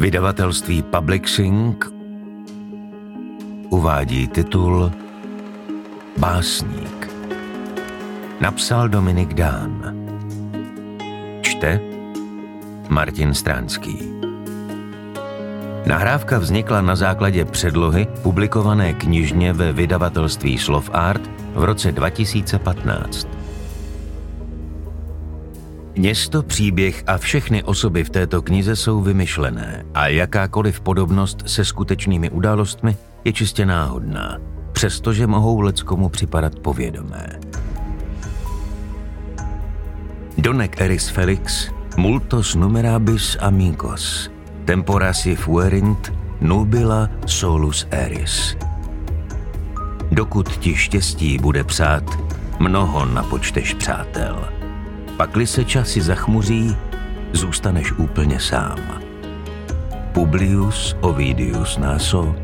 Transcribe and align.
Vydavatelství 0.00 0.82
Publishing 0.82 1.92
uvádí 3.68 4.28
titul 4.28 4.92
Básník. 6.18 7.10
Napsal 8.40 8.88
Dominik 8.88 9.34
Dán. 9.34 9.96
Čte 11.42 11.80
Martin 12.88 13.34
Stránský. 13.34 13.98
Nahrávka 15.86 16.38
vznikla 16.38 16.80
na 16.80 16.96
základě 16.96 17.44
předlohy 17.44 18.08
publikované 18.22 18.94
knižně 18.94 19.52
ve 19.52 19.72
vydavatelství 19.72 20.58
Slov 20.58 20.90
Art 20.92 21.30
v 21.54 21.64
roce 21.64 21.92
2015. 21.92 23.39
Město, 25.96 26.42
příběh 26.42 27.02
a 27.06 27.18
všechny 27.18 27.62
osoby 27.62 28.04
v 28.04 28.10
této 28.10 28.42
knize 28.42 28.76
jsou 28.76 29.00
vymyšlené 29.00 29.84
a 29.94 30.08
jakákoliv 30.08 30.80
podobnost 30.80 31.42
se 31.46 31.64
skutečnými 31.64 32.30
událostmi 32.30 32.96
je 33.24 33.32
čistě 33.32 33.66
náhodná, 33.66 34.38
přestože 34.72 35.26
mohou 35.26 35.60
leckomu 35.60 36.08
připadat 36.08 36.58
povědomé. 36.58 37.40
Donek 40.38 40.80
eris 40.80 41.08
felix, 41.08 41.70
multos 41.96 42.54
numerabis 42.54 43.36
amigos, 43.40 44.30
tempora 44.64 45.12
si 45.12 45.36
fuerint, 45.36 46.12
nubila 46.40 47.08
solus 47.26 47.86
eris. 47.90 48.56
Dokud 50.12 50.56
ti 50.56 50.76
štěstí 50.76 51.38
bude 51.38 51.64
přát, 51.64 52.04
mnoho 52.58 53.06
napočteš 53.06 53.74
přátel. 53.74 54.59
Pakli 55.20 55.46
se 55.46 55.64
časy 55.64 56.00
zachmuří, 56.00 56.76
zůstaneš 57.32 57.92
úplně 57.92 58.40
sám. 58.40 59.02
Publius 60.12 60.96
Ovidius 61.00 61.78
Naso, 61.78 62.36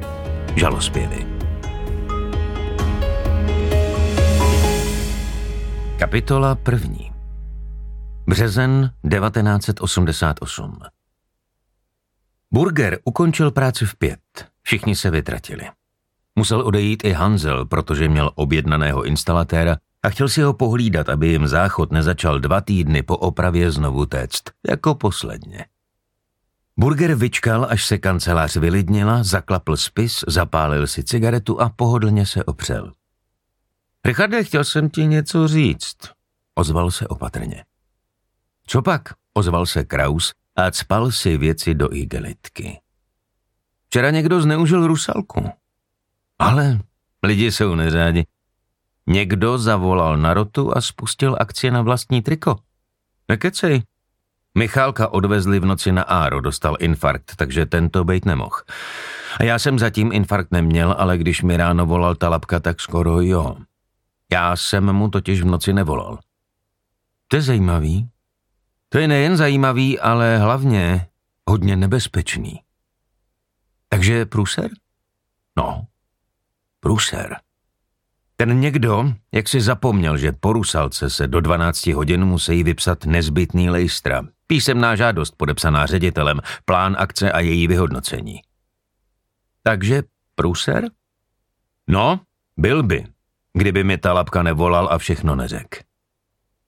žalospěvy. 0.57 1.27
Kapitola 5.99 6.55
první. 6.55 7.13
Březen 8.29 8.91
1988. 9.11 10.79
Burger 12.51 12.99
ukončil 13.05 13.51
práci 13.51 13.87
v 13.87 13.97
pět. 13.97 14.21
Všichni 14.63 14.97
se 14.97 15.11
vytratili. 15.11 15.69
Musel 16.35 16.61
odejít 16.61 17.05
i 17.05 17.13
Hanzel, 17.13 17.67
protože 17.67 18.09
měl 18.09 18.31
objednaného 18.35 19.05
instalatéra 19.05 19.77
a 20.07 20.11
chtěl 20.11 20.29
si 20.29 20.43
ho 20.43 20.55
pohlídat, 20.55 21.09
aby 21.09 21.29
jim 21.29 21.49
záchod 21.49 21.93
nezačal 21.93 22.41
dva 22.41 22.61
týdny 22.61 23.03
po 23.03 23.17
opravě 23.17 23.71
znovu 23.71 24.07
téct, 24.07 24.43
jako 24.69 24.95
posledně. 24.95 25.67
Burger 26.77 27.15
vyčkal, 27.15 27.67
až 27.71 27.87
se 27.87 27.99
kancelář 27.99 28.57
vylidnila, 28.57 29.23
zaklapl 29.23 29.77
spis, 29.77 30.25
zapálil 30.29 30.87
si 30.87 31.05
cigaretu 31.05 31.61
a 31.61 31.69
pohodlně 31.69 32.27
se 32.27 32.45
opřel. 32.45 32.93
Richarde, 34.05 34.45
chtěl 34.45 34.65
jsem 34.65 34.91
ti 34.91 35.07
něco 35.07 35.49
říct, 35.49 35.97
ozval 36.55 36.91
se 36.91 37.09
opatrně. 37.09 37.65
Co 38.67 38.83
pak, 38.83 39.03
ozval 39.35 39.67
se 39.67 39.85
Kraus 39.85 40.33
a 40.57 40.71
cpal 40.71 41.11
si 41.11 41.37
věci 41.37 41.75
do 41.75 41.95
igelitky. 41.97 42.81
Včera 43.87 44.11
někdo 44.11 44.41
zneužil 44.41 44.87
rusalku. 44.87 45.51
Ale 46.39 46.81
lidi 47.23 47.53
jsou 47.53 47.75
neřádi. 47.75 48.27
Někdo 49.07 49.59
zavolal 49.59 50.17
na 50.17 50.35
rotu 50.35 50.77
a 50.77 50.81
spustil 50.81 51.37
akci 51.41 51.71
na 51.71 51.83
vlastní 51.83 52.23
triko. 52.23 52.59
Nekecej. 53.29 53.83
Michálka 54.59 55.09
odvezli 55.09 55.61
v 55.61 55.65
noci 55.65 55.93
na 55.93 56.03
Áro, 56.03 56.41
dostal 56.41 56.77
infarkt, 56.81 57.37
takže 57.37 57.67
tento 57.67 58.05
bejt 58.05 58.25
nemohl. 58.25 58.57
A 59.41 59.45
já 59.45 59.59
jsem 59.59 59.79
zatím 59.79 60.13
infarkt 60.13 60.53
neměl, 60.53 60.95
ale 60.99 61.19
když 61.19 61.43
mi 61.43 61.57
ráno 61.57 61.87
volal 61.87 62.15
ta 62.15 62.29
lapka, 62.29 62.61
tak 62.61 62.81
skoro 62.81 63.21
jo. 63.21 63.57
Já 64.33 64.57
jsem 64.57 64.93
mu 64.93 65.09
totiž 65.09 65.43
v 65.43 65.45
noci 65.45 65.73
nevolal. 65.73 66.19
To 67.29 67.37
je 67.37 67.43
zajímavý. 67.43 68.09
To 68.89 68.99
je 68.99 69.09
nejen 69.09 69.37
zajímavý, 69.37 70.01
ale 70.01 70.39
hlavně 70.39 71.07
hodně 71.49 71.77
nebezpečný. 71.77 72.61
Takže 73.89 74.27
průser? 74.27 74.71
No, 75.57 75.87
průser. 76.81 77.37
Ten 78.37 78.61
někdo, 78.61 79.13
jak 79.33 79.49
si 79.49 79.61
zapomněl, 79.61 80.17
že 80.17 80.33
po 80.33 80.53
rusalce 80.53 81.11
se 81.11 81.27
do 81.27 81.41
12 81.41 81.87
hodin 81.87 82.25
musí 82.25 82.63
vypsat 82.63 83.05
nezbytný 83.05 83.71
lejstra, 83.71 84.23
písemná 84.47 84.97
žádost 84.97 85.35
podepsaná 85.37 85.87
ředitelem, 85.87 86.41
plán 86.65 86.97
akce 86.99 87.33
a 87.33 87.41
její 87.41 87.67
vyhodnocení. 87.67 88.41
Takže 89.63 90.03
průser? 90.35 90.85
No, 91.89 92.21
byl 92.57 92.83
by, 92.83 93.07
kdyby 93.53 93.85
mi 93.85 93.99
ta 93.99 94.13
lapka 94.13 94.43
nevolal 94.43 94.89
a 94.91 94.99
všechno 94.99 95.35
neřekl. 95.37 95.79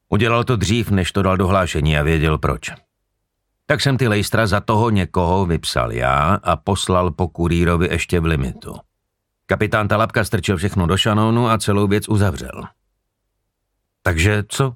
Udělal 0.08 0.44
to 0.44 0.56
dřív, 0.56 0.90
než 0.90 1.12
to 1.12 1.22
dal 1.22 1.36
dohlášení 1.36 1.98
a 1.98 2.02
věděl 2.02 2.38
proč. 2.38 2.70
Tak 3.66 3.80
jsem 3.80 3.96
ty 3.96 4.08
lejstra 4.08 4.46
za 4.46 4.60
toho 4.60 4.90
někoho 4.90 5.46
vypsal 5.46 5.92
já 5.92 6.40
a 6.42 6.56
poslal 6.56 7.10
po 7.10 7.28
kurýrovi 7.28 7.88
ještě 7.90 8.20
v 8.20 8.24
limitu. 8.24 8.74
Kapitán 9.50 9.88
Talapka 9.88 10.24
strčil 10.24 10.56
všechno 10.56 10.86
do 10.86 10.96
šanonu 10.96 11.48
a 11.48 11.58
celou 11.58 11.86
věc 11.86 12.08
uzavřel. 12.08 12.64
Takže 14.02 14.44
co? 14.48 14.74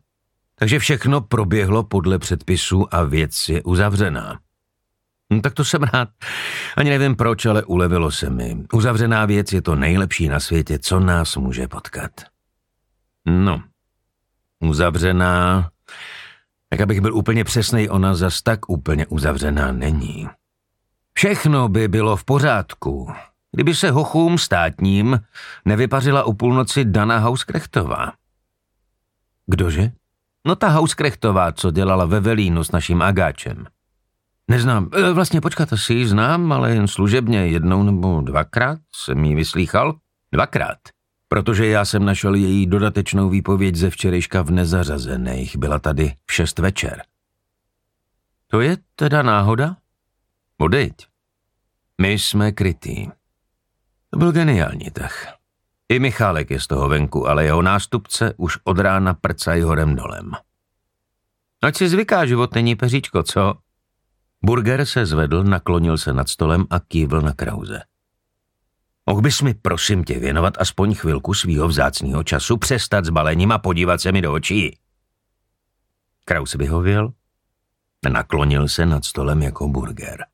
Takže 0.54 0.78
všechno 0.78 1.20
proběhlo 1.20 1.82
podle 1.82 2.18
předpisů 2.18 2.94
a 2.94 3.02
věc 3.02 3.48
je 3.48 3.62
uzavřená. 3.62 4.40
No, 5.30 5.40
tak 5.40 5.54
to 5.54 5.64
jsem 5.64 5.82
rád. 5.82 6.08
Ani 6.76 6.90
nevím 6.90 7.16
proč, 7.16 7.46
ale 7.46 7.64
ulevilo 7.64 8.10
se 8.10 8.30
mi. 8.30 8.64
Uzavřená 8.72 9.26
věc 9.26 9.52
je 9.52 9.62
to 9.62 9.76
nejlepší 9.76 10.28
na 10.28 10.40
světě, 10.40 10.78
co 10.78 11.00
nás 11.00 11.36
může 11.36 11.68
potkat. 11.68 12.10
No, 13.26 13.62
uzavřená... 14.60 15.70
Jak 16.72 16.80
abych 16.80 17.00
byl 17.00 17.14
úplně 17.14 17.44
přesný, 17.44 17.88
ona 17.88 18.14
zas 18.14 18.42
tak 18.42 18.68
úplně 18.68 19.06
uzavřená 19.06 19.72
není. 19.72 20.28
Všechno 21.14 21.68
by 21.68 21.88
bylo 21.88 22.16
v 22.16 22.24
pořádku, 22.24 23.12
kdyby 23.52 23.74
se 23.74 23.90
hochům 23.90 24.38
státním 24.38 25.20
nevypařila 25.64 26.24
u 26.24 26.32
půlnoci 26.32 26.84
Dana 26.84 27.18
Hauskrechtová. 27.18 28.12
Kdože? 29.46 29.92
No 30.46 30.56
ta 30.56 30.68
Hauskrechtová, 30.68 31.52
co 31.52 31.70
dělala 31.70 32.04
ve 32.04 32.20
Velínu 32.20 32.64
s 32.64 32.72
naším 32.72 33.02
Agáčem. 33.02 33.66
Neznám, 34.48 34.88
e, 34.92 35.12
vlastně 35.12 35.40
počkat, 35.40 35.68
si 35.74 35.94
ji 35.94 36.08
znám, 36.08 36.52
ale 36.52 36.74
jen 36.74 36.88
služebně 36.88 37.46
jednou 37.46 37.82
nebo 37.82 38.20
dvakrát 38.20 38.78
jsem 38.94 39.24
ji 39.24 39.34
vyslýchal. 39.34 39.94
Dvakrát. 40.32 40.78
Protože 41.28 41.66
já 41.66 41.84
jsem 41.84 42.04
našel 42.04 42.34
její 42.34 42.66
dodatečnou 42.66 43.28
výpověď 43.28 43.76
ze 43.76 43.90
včerejška 43.90 44.42
v 44.42 44.50
nezařazených. 44.50 45.56
Byla 45.56 45.78
tady 45.78 46.14
v 46.26 46.32
šest 46.32 46.58
večer. 46.58 47.02
To 48.46 48.60
je 48.60 48.76
teda 48.96 49.22
náhoda? 49.22 49.76
Odejď. 50.58 51.06
My 52.00 52.12
jsme 52.12 52.52
krytý. 52.52 53.08
To 54.12 54.18
byl 54.18 54.32
geniální 54.32 54.90
tah. 54.90 55.26
I 55.88 55.98
Michálek 55.98 56.50
je 56.50 56.60
z 56.60 56.66
toho 56.66 56.88
venku, 56.88 57.28
ale 57.28 57.44
jeho 57.44 57.62
nástupce 57.62 58.34
už 58.36 58.58
od 58.64 58.78
rána 58.78 59.14
prcají 59.14 59.62
horem 59.62 59.96
dolem. 59.96 60.32
Ať 61.62 61.76
si 61.76 61.88
zvyká, 61.88 62.26
život 62.26 62.54
není 62.54 62.76
peříčko, 62.76 63.22
co? 63.22 63.54
Burger 64.42 64.86
se 64.86 65.06
zvedl, 65.06 65.44
naklonil 65.44 65.98
se 65.98 66.12
nad 66.12 66.28
stolem 66.28 66.66
a 66.70 66.80
kývl 66.80 67.20
na 67.20 67.32
Krauze. 67.32 67.82
Mohl 69.06 69.20
bys 69.20 69.42
mi 69.42 69.54
prosím 69.54 70.04
tě 70.04 70.18
věnovat 70.18 70.54
aspoň 70.58 70.94
chvilku 70.94 71.34
svýho 71.34 71.68
vzácného 71.68 72.24
času, 72.24 72.56
přestat 72.56 73.04
s 73.04 73.10
balením 73.10 73.52
a 73.52 73.58
podívat 73.58 74.00
se 74.00 74.12
mi 74.12 74.22
do 74.22 74.32
očí? 74.32 74.78
Kraus 76.24 76.54
vyhověl, 76.54 77.12
naklonil 78.12 78.68
se 78.68 78.86
nad 78.86 79.04
stolem 79.04 79.42
jako 79.42 79.68
burger. 79.68 80.24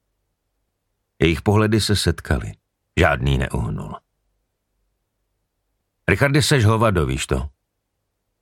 Jejich 1.19 1.43
pohledy 1.43 1.81
se 1.81 1.97
setkaly. 1.97 2.58
Žádný 2.99 3.39
neuhnul. 3.39 3.97
Richardy, 6.09 6.43
seš 6.43 6.65
hovado, 6.65 7.07
víš 7.07 7.27
to? 7.27 7.51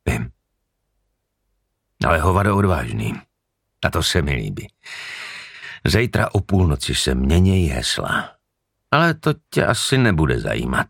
Vím. 0.07 0.33
Ale 2.07 2.21
hovado 2.21 2.57
odvážný. 2.57 3.13
A 3.85 3.91
to 3.91 4.03
se 4.03 4.23
mi 4.23 4.35
líbí. 4.35 4.73
Zítra 5.85 6.35
o 6.35 6.41
půlnoci 6.41 6.95
se 6.95 7.15
měnějí 7.15 7.69
hesla. 7.69 8.37
Ale 8.91 9.15
to 9.15 9.35
tě 9.51 9.67
asi 9.67 9.99
nebude 9.99 10.41
zajímat. 10.41 10.89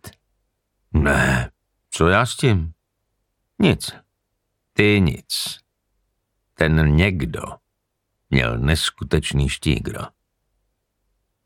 Ne, 0.92 1.50
co 1.90 2.08
já 2.08 2.26
s 2.26 2.36
tím? 2.36 2.72
Nic. 3.58 3.90
Ty 4.72 5.00
nic. 5.00 5.58
Ten 6.54 6.96
někdo 6.96 7.42
měl 8.30 8.58
neskutečný 8.58 9.48
štígro. 9.48 10.15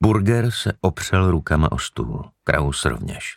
Burger 0.02 0.50
se 0.50 0.73
opřel 0.81 1.31
rukama 1.31 1.73
o 1.73 1.79
stůl, 1.79 2.31
Kraus 2.44 2.85
rovněž. 2.85 3.37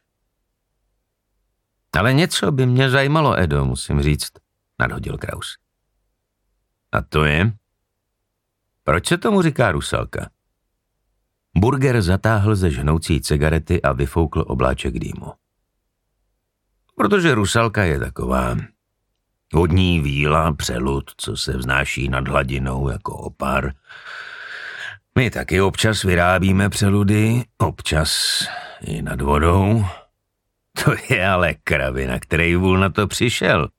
Ale 1.98 2.14
něco 2.14 2.52
by 2.52 2.66
mě 2.66 2.90
zajímalo, 2.90 3.40
Edo, 3.40 3.66
musím 3.66 4.02
říct, 4.02 4.32
nadhodil 4.80 5.18
Kraus. 5.18 5.58
A 6.92 7.02
to 7.02 7.26
je? 7.26 7.54
Proč 8.84 9.08
se 9.08 9.18
tomu 9.18 9.42
říká 9.42 9.72
rusalka? 9.72 10.30
Burger 11.58 12.02
zatáhl 12.02 12.56
ze 12.56 12.72
žhnoucí 12.72 13.22
cigarety 13.22 13.82
a 13.82 13.94
vyfoukl 13.94 14.44
obláček 14.48 15.00
dýmu. 15.00 15.34
Protože 16.96 17.36
rusalka 17.36 17.84
je 17.84 18.00
taková 18.00 18.58
hodní 19.54 20.02
víla 20.02 20.54
přelud, 20.54 21.12
co 21.18 21.38
se 21.38 21.58
vznáší 21.58 22.10
nad 22.10 22.28
hladinou 22.28 22.90
jako 22.90 23.18
opar. 23.18 23.74
My 25.18 25.30
taky 25.30 25.62
občas 25.62 26.04
vyrábíme 26.04 26.70
přeludy, 26.70 27.44
občas 27.58 28.44
i 28.82 29.02
nad 29.02 29.22
vodou. 29.22 29.86
To 30.86 30.96
je 31.10 31.28
ale 31.28 31.54
kravina, 31.54 32.20
který 32.20 32.56
vůl 32.56 32.78
na 32.78 32.90
to 32.90 33.08
přišel. 33.08 33.70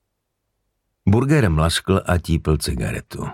Burger 1.08 1.50
mlaskl 1.50 2.02
a 2.06 2.18
típl 2.18 2.56
cigaretu. 2.56 3.28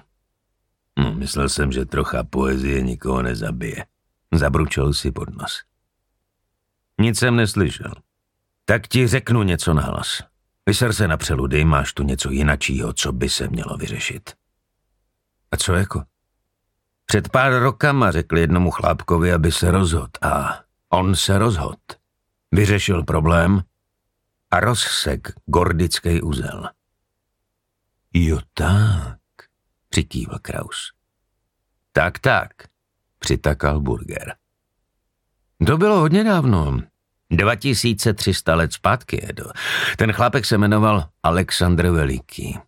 No, 0.99 1.15
myslel 1.15 1.49
jsem, 1.49 1.73
že 1.73 1.85
trocha 1.85 2.25
poezie 2.25 2.83
nikoho 2.83 3.23
nezabije. 3.23 3.87
Zabručil 4.35 4.95
si 4.95 5.13
pod 5.13 5.29
nos. 5.37 5.63
Nic 7.01 7.19
jsem 7.19 7.37
neslyšel. 7.37 7.93
Tak 8.65 8.89
ti 8.89 9.07
řeknu 9.07 9.43
něco 9.43 9.75
nahlas. 9.75 10.23
Vyser 10.67 10.93
se 10.93 11.09
na 11.09 11.17
přeludy, 11.17 11.65
máš 11.65 11.93
tu 11.93 12.03
něco 12.03 12.31
jinačího, 12.31 12.93
co 12.93 13.13
by 13.13 13.29
se 13.29 13.49
mělo 13.49 13.77
vyřešit. 13.77 14.31
A 15.51 15.57
co 15.57 15.75
jako? 15.75 16.03
Před 17.11 17.29
pár 17.29 17.53
rokama 17.53 18.11
řekl 18.11 18.39
jednomu 18.39 18.71
chlápkovi, 18.71 19.33
aby 19.33 19.53
se 19.53 19.71
rozhod 19.71 20.11
a 20.23 20.61
on 20.89 21.17
se 21.17 21.39
rozhod. 21.39 21.79
Vyřešil 22.53 23.05
problém 23.05 23.63
a 24.51 24.61
rozsek 24.61 25.33
gordický 25.47 26.23
uzel. 26.23 26.71
Jo 28.15 28.39
tak, 28.55 29.19
přikývl 29.89 30.39
Kraus. 30.43 30.93
Tak, 31.93 32.19
tak, 32.19 32.51
přitakal 33.19 33.81
Burger. 33.81 34.35
To 35.67 35.79
bylo 35.79 36.01
hodně 36.01 36.25
dávno. 36.25 36.81
2300 37.31 38.55
let 38.55 38.73
zpátky, 38.73 39.27
Edo. 39.31 39.45
Ten 39.97 40.13
chlápek 40.13 40.45
se 40.45 40.59
jmenoval 40.59 41.09
Aleksandr 41.23 41.91
Veliký. 41.91 42.59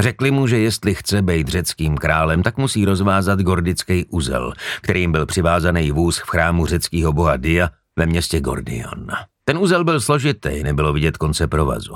Řekli 0.00 0.30
mu, 0.30 0.46
že 0.46 0.58
jestli 0.58 0.94
chce 0.94 1.22
být 1.22 1.48
řeckým 1.48 1.96
králem, 1.96 2.42
tak 2.42 2.56
musí 2.56 2.84
rozvázat 2.84 3.40
gordický 3.40 4.06
uzel, 4.06 4.52
kterým 4.80 5.12
byl 5.12 5.26
přivázaný 5.26 5.90
vůz 5.90 6.18
v 6.18 6.28
chrámu 6.28 6.66
řeckého 6.66 7.12
boha 7.12 7.36
Dia 7.36 7.70
ve 7.96 8.06
městě 8.06 8.40
Gordion. 8.40 9.06
Ten 9.44 9.58
uzel 9.58 9.84
byl 9.84 10.00
složitý, 10.00 10.62
nebylo 10.62 10.92
vidět 10.92 11.16
konce 11.16 11.46
provazu. 11.46 11.94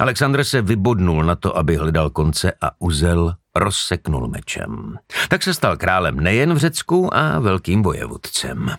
Alexandr 0.00 0.44
se 0.44 0.62
vybodnul 0.62 1.24
na 1.24 1.36
to, 1.36 1.56
aby 1.56 1.76
hledal 1.76 2.10
konce 2.10 2.52
a 2.60 2.70
uzel 2.78 3.34
rozseknul 3.56 4.28
mečem. 4.28 4.98
Tak 5.28 5.42
se 5.42 5.54
stal 5.54 5.76
králem 5.76 6.20
nejen 6.20 6.54
v 6.54 6.58
Řecku 6.58 7.16
a 7.16 7.38
velkým 7.38 7.82
bojevůdcem. 7.82 8.70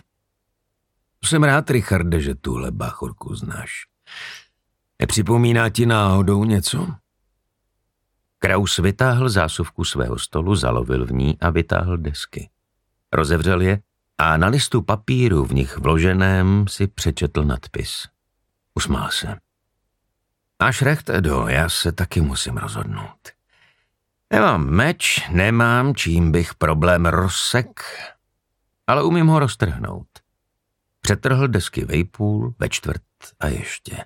Jsem 1.24 1.42
rád, 1.42 1.70
Richarde, 1.70 2.20
že 2.20 2.34
tuhle 2.34 2.70
bachorku 2.70 3.34
znáš. 3.34 3.72
Nepřipomíná 5.00 5.68
ti 5.68 5.86
náhodou 5.86 6.44
něco? 6.44 6.88
Kraus 8.46 8.78
vytáhl 8.78 9.28
zásuvku 9.28 9.84
svého 9.84 10.18
stolu, 10.18 10.54
zalovil 10.54 11.06
v 11.06 11.12
ní 11.12 11.38
a 11.40 11.50
vytáhl 11.50 11.96
desky. 11.96 12.50
Rozevřel 13.12 13.60
je 13.60 13.78
a 14.18 14.36
na 14.36 14.48
listu 14.48 14.82
papíru 14.82 15.44
v 15.44 15.54
nich 15.54 15.78
vloženém 15.78 16.64
si 16.68 16.86
přečetl 16.86 17.44
nadpis. 17.44 18.08
Usmál 18.74 19.10
se. 19.10 19.36
Až 20.58 20.82
recht, 20.82 21.10
Edo, 21.10 21.48
já 21.48 21.68
se 21.68 21.92
taky 21.92 22.20
musím 22.20 22.56
rozhodnout. 22.56 23.28
Nemám 24.32 24.66
meč, 24.66 25.28
nemám, 25.30 25.94
čím 25.94 26.32
bych 26.32 26.54
problém 26.54 27.06
rozsek, 27.06 27.80
ale 28.86 29.02
umím 29.04 29.26
ho 29.26 29.38
roztrhnout. 29.38 30.08
Přetrhl 31.00 31.48
desky 31.48 31.84
vejpůl, 31.84 32.54
ve 32.58 32.68
čtvrt 32.68 33.02
a 33.40 33.46
ještě. 33.46 34.04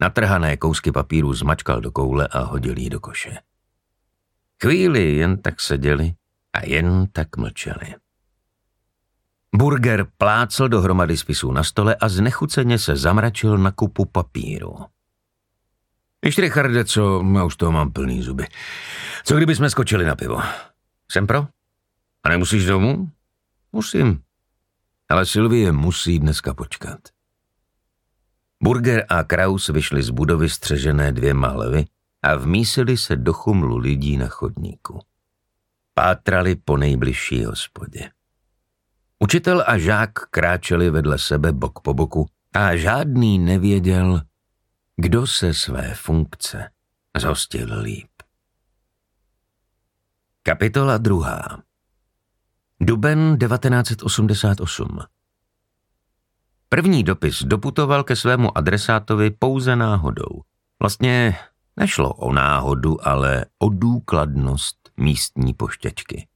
Natrhané 0.00 0.56
kousky 0.56 0.92
papíru 0.92 1.34
zmačkal 1.34 1.80
do 1.80 1.90
koule 1.90 2.26
a 2.26 2.40
hodil 2.40 2.78
jí 2.78 2.90
do 2.90 3.00
koše. 3.00 3.38
Chvíli 4.62 5.16
jen 5.16 5.42
tak 5.42 5.60
seděli 5.60 6.14
a 6.52 6.66
jen 6.66 7.06
tak 7.12 7.36
mlčeli. 7.36 7.94
Burger 9.56 10.06
plácl 10.18 10.68
dohromady 10.68 11.16
spisů 11.16 11.52
na 11.52 11.64
stole 11.64 11.94
a 11.94 12.08
znechuceně 12.08 12.78
se 12.78 12.96
zamračil 12.96 13.58
na 13.58 13.70
kupu 13.70 14.04
papíru. 14.04 14.76
Víš, 16.24 16.38
Richarde, 16.38 16.84
co, 16.84 17.24
já 17.34 17.44
už 17.44 17.56
toho 17.56 17.72
mám 17.72 17.92
plný 17.92 18.22
zuby. 18.22 18.46
Co 19.24 19.36
kdyby 19.36 19.56
jsme 19.56 19.70
skočili 19.70 20.04
na 20.04 20.16
pivo? 20.16 20.42
Jsem 21.10 21.26
pro? 21.26 21.46
A 22.24 22.28
nemusíš 22.28 22.64
domů? 22.64 23.10
Musím. 23.72 24.22
Ale 25.08 25.26
Sylvie 25.26 25.72
musí 25.72 26.18
dneska 26.18 26.54
počkat. 26.54 27.00
Burger 28.62 29.06
a 29.08 29.24
Kraus 29.24 29.68
vyšli 29.68 30.02
z 30.02 30.10
budovy 30.10 30.50
střežené 30.50 31.12
dvěma 31.12 31.52
levy 31.52 31.84
a 32.22 32.34
vmísili 32.34 32.96
se 32.96 33.16
do 33.16 33.32
chumlu 33.32 33.76
lidí 33.76 34.16
na 34.16 34.28
chodníku. 34.28 35.00
Pátrali 35.94 36.56
po 36.56 36.76
nejbližší 36.76 37.44
hospodě. 37.44 38.10
Učitel 39.18 39.64
a 39.66 39.78
žák 39.78 40.12
kráčeli 40.30 40.90
vedle 40.90 41.18
sebe 41.18 41.52
bok 41.52 41.80
po 41.80 41.94
boku 41.94 42.26
a 42.54 42.76
žádný 42.76 43.38
nevěděl, 43.38 44.20
kdo 44.96 45.26
se 45.26 45.54
své 45.54 45.94
funkce 45.94 46.70
zhostil 47.18 47.80
líp. 47.80 48.08
Kapitola 50.42 50.98
druhá 50.98 51.62
Duben 52.80 53.38
1988 53.38 54.98
První 56.68 57.04
dopis 57.04 57.42
doputoval 57.42 58.04
ke 58.04 58.16
svému 58.16 58.58
adresátovi 58.58 59.30
pouze 59.30 59.76
náhodou. 59.76 60.42
Vlastně 60.80 61.38
nešlo 61.76 62.14
o 62.14 62.32
náhodu, 62.32 63.08
ale 63.08 63.44
o 63.58 63.68
důkladnost 63.68 64.90
místní 64.96 65.54
poštěčky. 65.54 66.26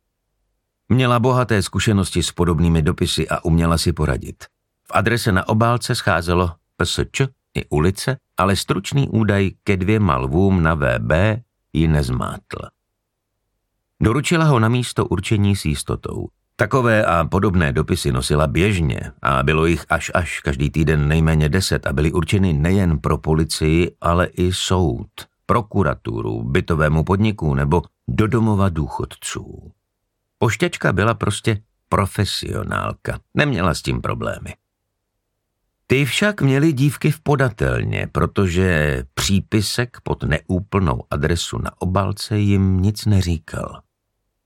Měla 0.89 1.21
bohaté 1.21 1.63
zkušenosti 1.63 2.23
s 2.23 2.33
podobnými 2.33 2.83
dopisy 2.83 3.29
a 3.29 3.45
uměla 3.45 3.79
si 3.79 3.93
poradit. 3.93 4.45
V 4.85 4.91
adrese 4.91 5.33
na 5.33 5.49
obálce 5.49 5.95
scházelo 5.95 6.53
PSČ 6.77 7.21
i 7.55 7.65
ulice, 7.69 8.17
ale 8.37 8.57
stručný 8.57 9.09
údaj 9.09 9.51
ke 9.65 9.77
dvěma 9.77 10.17
lvům 10.17 10.63
na 10.63 10.75
VB 10.75 11.13
ji 11.73 11.89
nezmátl. 11.89 12.59
Doručila 14.03 14.45
ho 14.45 14.59
na 14.59 14.69
místo 14.69 15.07
určení 15.07 15.57
s 15.57 15.65
jistotou. 15.65 16.29
Takové 16.59 17.05
a 17.05 17.25
podobné 17.25 17.73
dopisy 17.73 18.13
nosila 18.13 18.47
běžně 18.47 19.01
a 19.23 19.43
bylo 19.43 19.67
jich 19.67 19.85
až 19.89 20.11
až 20.15 20.41
každý 20.41 20.71
týden 20.71 21.09
nejméně 21.09 21.49
deset 21.49 21.87
a 21.87 21.93
byly 21.93 22.13
určeny 22.13 22.53
nejen 22.53 22.99
pro 22.99 23.19
policii, 23.19 23.97
ale 24.01 24.27
i 24.27 24.53
soud, 24.53 25.09
prokuraturu, 25.47 26.43
bytovému 26.43 27.05
podniku 27.05 27.55
nebo 27.55 27.83
do 28.09 28.27
domova 28.27 28.69
důchodců. 28.69 29.73
Poštěčka 30.39 30.93
byla 30.93 31.15
prostě 31.15 31.63
profesionálka, 31.89 33.21
neměla 33.35 33.75
s 33.75 33.83
tím 33.83 34.01
problémy. 34.01 34.55
Ty 35.87 36.05
však 36.05 36.43
měly 36.43 36.73
dívky 36.73 37.11
v 37.11 37.21
podatelně, 37.21 38.09
protože 38.13 39.03
přípisek 39.15 39.97
pod 40.03 40.23
neúplnou 40.23 41.03
adresu 41.11 41.59
na 41.59 41.71
obalce 41.81 42.39
jim 42.39 42.83
nic 42.83 43.07
neříkal. 43.07 43.86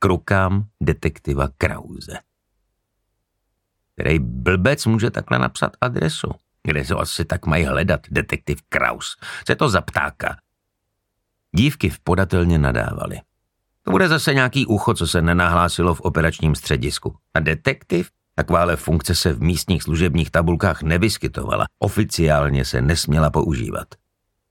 K 0.02 0.04
rukám 0.04 0.64
detektiva 0.80 1.48
Krause. 1.58 2.18
Který 3.94 4.18
blbec 4.18 4.86
může 4.86 5.10
takhle 5.10 5.38
napsat 5.38 5.76
adresu? 5.80 6.30
Kde 6.62 6.84
se 6.84 6.94
asi 6.94 7.24
tak 7.24 7.46
mají 7.46 7.64
hledat 7.64 8.00
detektiv 8.10 8.62
Kraus? 8.68 9.16
Co 9.44 9.52
je 9.52 9.56
to 9.56 9.68
za 9.68 9.80
ptáka? 9.80 10.36
Dívky 11.56 11.90
v 11.90 11.98
podatelně 11.98 12.58
nadávali. 12.58 13.20
To 13.82 13.90
bude 13.90 14.08
zase 14.08 14.34
nějaký 14.34 14.66
ucho, 14.66 14.94
co 14.94 15.06
se 15.06 15.22
nenahlásilo 15.22 15.94
v 15.94 16.00
operačním 16.00 16.54
středisku. 16.54 17.16
A 17.34 17.40
detektiv? 17.40 18.10
Takováhle 18.34 18.76
funkce 18.76 19.14
se 19.14 19.32
v 19.32 19.42
místních 19.42 19.82
služebních 19.82 20.30
tabulkách 20.30 20.82
nevyskytovala, 20.82 21.64
oficiálně 21.78 22.64
se 22.64 22.80
nesměla 22.80 23.30
používat. 23.30 23.88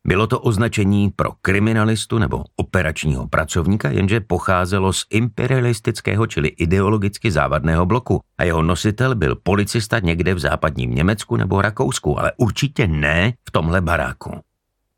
Bylo 0.07 0.27
to 0.27 0.39
označení 0.39 1.09
pro 1.09 1.31
kriminalistu 1.41 2.17
nebo 2.17 2.43
operačního 2.55 3.27
pracovníka, 3.27 3.89
jenže 3.89 4.19
pocházelo 4.19 4.93
z 4.93 5.05
imperialistického, 5.09 6.27
čili 6.27 6.47
ideologicky 6.47 7.31
závadného 7.31 7.85
bloku 7.85 8.21
a 8.37 8.43
jeho 8.43 8.61
nositel 8.61 9.15
byl 9.15 9.35
policista 9.35 9.99
někde 9.99 10.33
v 10.33 10.39
západním 10.39 10.95
Německu 10.95 11.35
nebo 11.35 11.61
Rakousku, 11.61 12.19
ale 12.19 12.31
určitě 12.37 12.87
ne 12.87 13.33
v 13.47 13.51
tomhle 13.51 13.81
baráku. 13.81 14.39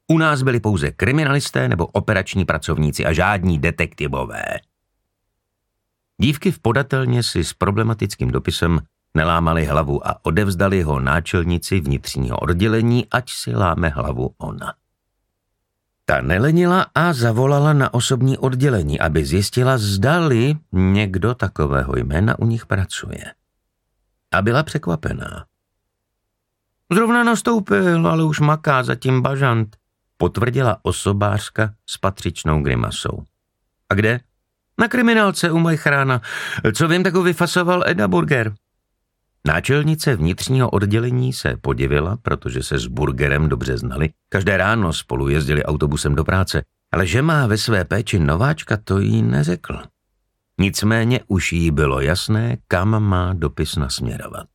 U 0.08 0.18
nás 0.18 0.42
byli 0.42 0.60
pouze 0.60 0.92
kriminalisté 0.92 1.70
nebo 1.70 1.86
operační 1.86 2.46
pracovníci 2.46 3.06
a 3.06 3.14
žádní 3.14 3.60
detektivové. 3.60 4.44
Dívky 6.22 6.52
v 6.52 6.60
podatelně 6.60 7.24
si 7.24 7.44
s 7.44 7.54
problematickým 7.54 8.32
dopisem 8.32 8.80
nelámali 9.14 9.66
hlavu 9.66 10.08
a 10.08 10.26
odevzdali 10.26 10.82
ho 10.82 11.00
náčelnici 11.00 11.80
vnitřního 11.80 12.38
oddělení, 12.38 13.08
ať 13.12 13.30
si 13.30 13.56
láme 13.56 13.90
hlavu 13.90 14.36
ona. 14.38 14.74
Ta 16.12 16.22
nelenila 16.22 16.92
a 16.96 17.14
zavolala 17.14 17.74
na 17.74 17.94
osobní 17.94 18.38
oddělení, 18.38 19.00
aby 19.00 19.26
zjistila, 19.26 19.78
zdali 19.78 20.56
někdo 20.72 21.36
takového 21.36 21.98
jména 21.98 22.40
u 22.40 22.46
nich 22.46 22.66
pracuje. 22.66 23.34
a 24.32 24.42
byla 24.42 24.64
překvapená. 24.64 25.46
Zrovna 26.92 27.24
nastoupil, 27.24 28.08
ale 28.08 28.24
už 28.24 28.40
maká 28.40 28.84
zatím 28.84 29.22
bažant, 29.22 29.78
potvrdila 30.18 30.78
osobářka 30.82 31.74
s 31.86 31.98
patřičnou 31.98 32.62
grimasou. 32.62 33.24
A 33.90 33.94
kde? 33.94 34.20
Na 34.80 34.88
kriminálce 34.88 35.52
u 35.52 35.60
Majchrána. 35.60 36.22
Co 36.76 36.88
vím, 36.88 37.04
tak 37.04 37.14
ho 37.14 37.24
vyfasoval 37.24 37.84
Eda 37.88 38.08
Burger. 38.08 38.54
Náčelnice 39.48 40.16
vnitřního 40.16 40.70
oddělení 40.70 41.34
se 41.34 41.58
podivila, 41.62 42.18
protože 42.18 42.64
se 42.64 42.80
s 42.80 42.88
Burgerem 42.88 43.50
dobře 43.50 43.78
znali. 43.78 44.10
Každé 44.30 44.58
ráno 44.58 44.94
spolu 44.94 45.30
jezdili 45.30 45.64
autobusem 45.64 46.16
do 46.16 46.24
práce, 46.24 46.64
ale 46.92 47.08
že 47.08 47.22
má 47.22 47.48
ve 47.48 47.58
své 47.58 47.86
péči 47.86 48.20
nováčka, 48.20 48.78
to 48.78 49.00
jí 49.00 49.22
neřekl. 49.22 49.82
Nicméně 50.60 51.20
už 51.28 51.54
jí 51.54 51.72
bylo 51.72 52.02
jasné, 52.02 52.58
kam 52.68 53.04
má 53.04 53.34
dopis 53.34 53.76
nasměrovat. 53.76 54.48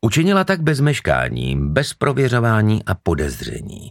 Učinila 0.00 0.44
tak 0.44 0.62
bez 0.62 0.80
meškání, 0.80 1.68
bez 1.68 1.94
prověřování 1.94 2.84
a 2.84 2.94
podezření. 2.94 3.90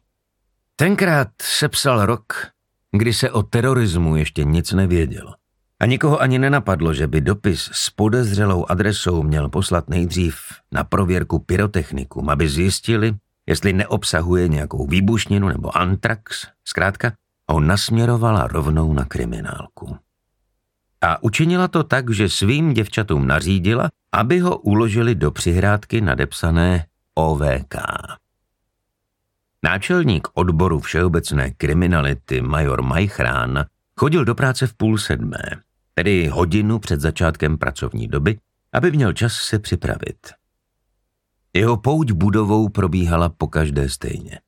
Tenkrát 0.75 1.27
se 1.41 1.70
psal 1.70 2.06
rok, 2.06 2.48
kdy 2.91 3.13
se 3.13 3.32
o 3.32 3.44
terorismu 3.44 4.15
ještě 4.15 4.44
nic 4.44 4.72
nevědělo. 4.72 5.34
A 5.79 5.86
nikoho 5.86 6.21
ani 6.21 6.39
nenapadlo, 6.39 6.93
že 6.93 7.07
by 7.07 7.21
dopis 7.21 7.69
s 7.74 7.89
podezřelou 7.89 8.65
adresou 8.71 9.24
měl 9.24 9.50
poslat 9.50 9.89
nejdřív 9.89 10.36
na 10.71 10.83
prověrku 10.83 11.39
pyrotechnikům, 11.39 12.29
aby 12.29 12.50
zjistili, 12.50 13.15
jestli 13.48 13.74
neobsahuje 13.74 14.48
nějakou 14.48 14.88
výbušninu 14.88 15.48
nebo 15.48 15.77
antrax, 15.77 16.48
zkrátka 16.65 17.12
ho 17.51 17.59
nasměrovala 17.59 18.48
rovnou 18.48 18.93
na 18.93 19.05
kriminálku. 19.05 19.98
A 21.01 21.24
učinila 21.24 21.67
to 21.67 21.83
tak, 21.83 22.09
že 22.09 22.29
svým 22.29 22.74
děvčatům 22.74 23.27
nařídila, 23.27 23.89
aby 24.12 24.39
ho 24.39 24.57
uložili 24.57 25.15
do 25.15 25.31
přihrádky 25.31 26.01
nadepsané 26.01 26.86
OVK. 27.15 27.75
Náčelník 29.63 30.27
odboru 30.33 30.79
všeobecné 30.79 31.51
kriminality 31.51 32.41
major 32.41 32.81
Majchrán 32.81 33.65
chodil 34.00 34.25
do 34.25 34.36
práce 34.36 34.67
v 34.67 34.74
půl 34.74 34.98
sedmé, 34.98 35.39
tedy 36.00 36.27
hodinu 36.27 36.79
před 36.79 37.01
začátkem 37.01 37.58
pracovní 37.58 38.08
doby, 38.08 38.38
aby 38.74 38.91
měl 38.91 39.13
čas 39.13 39.34
se 39.34 39.60
připravit. 39.60 40.18
Jeho 41.53 41.77
pouť 41.77 42.12
budovou 42.12 42.70
probíhala 42.70 43.29
po 43.29 43.48
každé 43.48 43.89
stejně. 43.89 44.39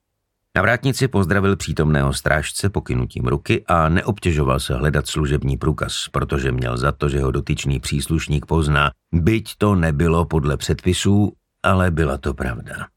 Na 0.56 0.62
vrátnici 0.62 1.08
pozdravil 1.08 1.56
přítomného 1.56 2.14
strážce 2.14 2.70
pokynutím 2.70 3.26
ruky 3.26 3.64
a 3.68 3.90
neobtěžoval 3.90 4.60
se 4.60 4.76
hledat 4.76 5.08
služební 5.08 5.58
průkaz, 5.58 6.08
protože 6.12 6.52
měl 6.52 6.78
za 6.78 6.92
to, 6.92 7.10
že 7.10 7.22
ho 7.22 7.32
dotyčný 7.32 7.80
příslušník 7.80 8.46
pozná, 8.46 8.92
byť 9.12 9.56
to 9.58 9.76
nebylo 9.76 10.26
podle 10.26 10.58
předpisů, 10.58 11.34
ale 11.64 11.92
byla 11.92 12.18
to 12.18 12.34
pravda. 12.34 12.88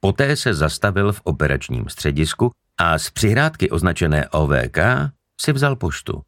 Poté 0.00 0.36
se 0.36 0.54
zastavil 0.54 1.12
v 1.12 1.20
operačním 1.24 1.88
středisku 1.88 2.50
a 2.78 2.98
z 2.98 3.10
přihrádky 3.10 3.70
označené 3.70 4.28
OVK 4.28 4.78
si 5.40 5.52
vzal 5.52 5.76
poštu. 5.76 6.27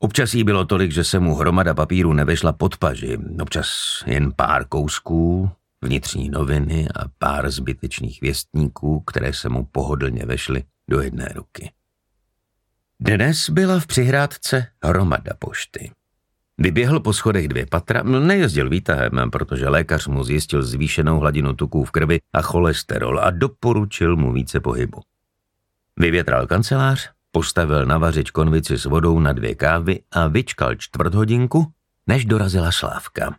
Občas 0.00 0.34
jí 0.34 0.44
bylo 0.44 0.64
tolik, 0.64 0.92
že 0.92 1.04
se 1.04 1.18
mu 1.18 1.34
hromada 1.34 1.74
papíru 1.74 2.12
nevešla 2.12 2.52
pod 2.52 2.76
paži, 2.76 3.18
občas 3.40 3.68
jen 4.06 4.32
pár 4.36 4.64
kousků, 4.64 5.50
vnitřní 5.82 6.30
noviny 6.30 6.88
a 6.94 7.08
pár 7.18 7.50
zbytečných 7.50 8.20
věstníků, 8.20 9.00
které 9.00 9.32
se 9.32 9.48
mu 9.48 9.64
pohodlně 9.64 10.26
vešly 10.26 10.64
do 10.88 11.00
jedné 11.00 11.32
ruky. 11.34 11.72
Dnes 13.00 13.50
byla 13.50 13.80
v 13.80 13.86
přihrádce 13.86 14.66
hromada 14.84 15.32
pošty. 15.38 15.90
Vyběhl 16.58 17.00
po 17.00 17.12
schodech 17.12 17.48
dvě 17.48 17.66
patra, 17.66 18.02
nejezdil 18.02 18.68
výtahem, 18.68 19.30
protože 19.30 19.68
lékař 19.68 20.06
mu 20.06 20.24
zjistil 20.24 20.62
zvýšenou 20.62 21.18
hladinu 21.18 21.52
tuků 21.52 21.84
v 21.84 21.90
krvi 21.90 22.20
a 22.32 22.42
cholesterol 22.42 23.20
a 23.20 23.30
doporučil 23.30 24.16
mu 24.16 24.32
více 24.32 24.60
pohybu. 24.60 25.00
Vyvětral 25.96 26.46
kancelář, 26.46 27.10
postavil 27.30 27.86
na 27.86 27.98
vařič 27.98 28.30
konvici 28.30 28.78
s 28.78 28.84
vodou 28.84 29.20
na 29.20 29.32
dvě 29.32 29.54
kávy 29.54 30.00
a 30.10 30.26
vyčkal 30.26 30.74
čtvrt 30.74 31.14
hodinku, 31.14 31.72
než 32.06 32.24
dorazila 32.24 32.72
Slávka. 32.72 33.36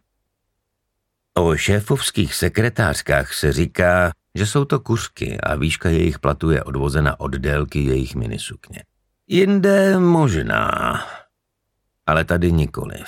O 1.38 1.56
šéfovských 1.56 2.36
sekretářkách 2.36 3.34
se 3.34 3.54
říká, 3.54 4.12
že 4.36 4.46
jsou 4.46 4.66
to 4.66 4.80
kuřky 4.80 5.42
a 5.42 5.56
výška 5.56 5.90
jejich 5.90 6.20
platu 6.20 6.52
je 6.52 6.64
odvozena 6.64 7.20
od 7.20 7.32
délky 7.32 7.84
jejich 7.84 8.16
minisukně. 8.16 8.84
Jinde 9.28 10.00
možná, 10.00 10.72
ale 12.06 12.26
tady 12.26 12.52
nikoliv. 12.52 13.08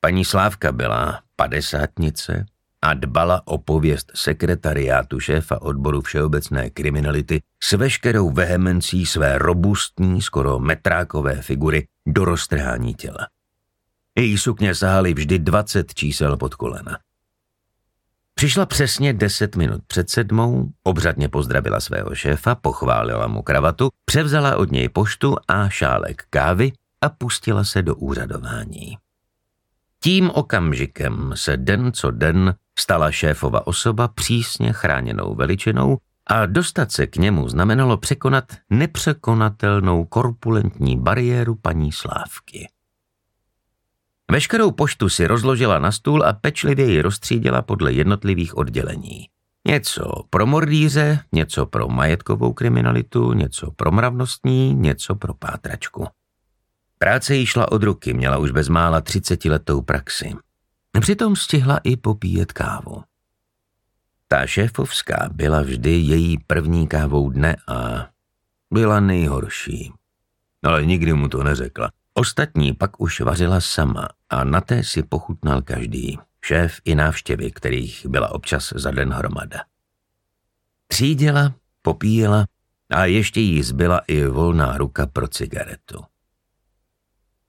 Paní 0.00 0.24
Slávka 0.24 0.72
byla 0.72 1.22
padesátnice 1.36 2.46
a 2.82 2.94
dbala 2.94 3.42
o 3.44 3.58
pověst 3.58 4.12
sekretariátu 4.14 5.20
šéfa 5.20 5.62
odboru 5.62 6.00
všeobecné 6.00 6.70
kriminality 6.70 7.42
s 7.62 7.72
veškerou 7.72 8.30
vehemencí 8.30 9.06
své 9.06 9.38
robustní, 9.38 10.22
skoro 10.22 10.58
metrákové 10.58 11.42
figury 11.42 11.86
do 12.06 12.24
roztrhání 12.24 12.94
těla. 12.94 13.28
Její 14.18 14.38
sukně 14.38 14.74
sahaly 14.74 15.14
vždy 15.14 15.38
20 15.38 15.94
čísel 15.94 16.36
pod 16.36 16.54
kolena. 16.54 16.98
Přišla 18.34 18.66
přesně 18.66 19.12
deset 19.12 19.56
minut 19.56 19.80
před 19.86 20.10
sedmou, 20.10 20.70
obřadně 20.82 21.28
pozdravila 21.28 21.80
svého 21.80 22.14
šéfa, 22.14 22.54
pochválila 22.54 23.26
mu 23.26 23.42
kravatu, 23.42 23.90
převzala 24.04 24.56
od 24.56 24.72
něj 24.72 24.88
poštu 24.88 25.36
a 25.48 25.68
šálek 25.68 26.24
kávy 26.30 26.72
a 27.00 27.08
pustila 27.08 27.64
se 27.64 27.82
do 27.82 27.94
úřadování. 27.94 28.98
Tím 30.00 30.30
okamžikem 30.30 31.32
se 31.34 31.56
den 31.56 31.92
co 31.92 32.10
den 32.10 32.54
stala 32.82 33.10
šéfova 33.10 33.66
osoba 33.66 34.08
přísně 34.08 34.72
chráněnou 34.72 35.34
veličinou 35.34 35.98
a 36.26 36.46
dostat 36.46 36.92
se 36.92 37.06
k 37.06 37.16
němu 37.16 37.48
znamenalo 37.48 37.96
překonat 37.96 38.44
nepřekonatelnou 38.70 40.04
korpulentní 40.04 40.98
bariéru 40.98 41.54
paní 41.54 41.92
Slávky. 41.92 42.68
Veškerou 44.30 44.70
poštu 44.70 45.08
si 45.08 45.26
rozložila 45.26 45.78
na 45.78 45.92
stůl 45.92 46.24
a 46.24 46.32
pečlivě 46.32 46.90
ji 46.90 47.02
rozstřídila 47.02 47.62
podle 47.62 47.92
jednotlivých 47.92 48.56
oddělení. 48.56 49.28
Něco 49.68 50.12
pro 50.30 50.46
mordíře, 50.46 51.20
něco 51.32 51.66
pro 51.66 51.88
majetkovou 51.88 52.52
kriminalitu, 52.52 53.32
něco 53.32 53.70
pro 53.70 53.92
mravnostní, 53.92 54.74
něco 54.74 55.14
pro 55.14 55.34
pátračku. 55.34 56.06
Práce 56.98 57.34
jí 57.34 57.46
šla 57.46 57.72
od 57.72 57.82
ruky, 57.82 58.14
měla 58.14 58.38
už 58.38 58.50
bezmála 58.50 59.00
třicetiletou 59.00 59.82
praxi. 59.82 60.34
Přitom 61.00 61.36
stihla 61.36 61.80
i 61.84 61.96
popíjet 61.96 62.52
kávu. 62.52 63.02
Ta 64.28 64.46
šéfovská 64.46 65.28
byla 65.32 65.62
vždy 65.62 65.90
její 65.90 66.38
první 66.38 66.88
kávou 66.88 67.30
dne 67.30 67.56
a 67.68 68.08
byla 68.70 69.00
nejhorší. 69.00 69.92
Ale 70.62 70.86
nikdy 70.86 71.12
mu 71.12 71.28
to 71.28 71.42
neřekla. 71.42 71.90
Ostatní 72.14 72.72
pak 72.72 73.00
už 73.00 73.20
vařila 73.20 73.60
sama 73.60 74.08
a 74.30 74.44
na 74.44 74.60
té 74.60 74.84
si 74.84 75.02
pochutnal 75.02 75.62
každý, 75.62 76.18
šéf 76.44 76.80
i 76.84 76.94
návštěvy, 76.94 77.50
kterých 77.50 78.06
byla 78.06 78.32
občas 78.32 78.72
za 78.76 78.90
den 78.90 79.12
hromada. 79.12 79.60
Třídila, 80.86 81.54
popíjela 81.82 82.46
a 82.90 83.04
ještě 83.04 83.40
jí 83.40 83.62
zbyla 83.62 83.98
i 83.98 84.26
volná 84.26 84.76
ruka 84.78 85.06
pro 85.06 85.28
cigaretu. 85.28 86.04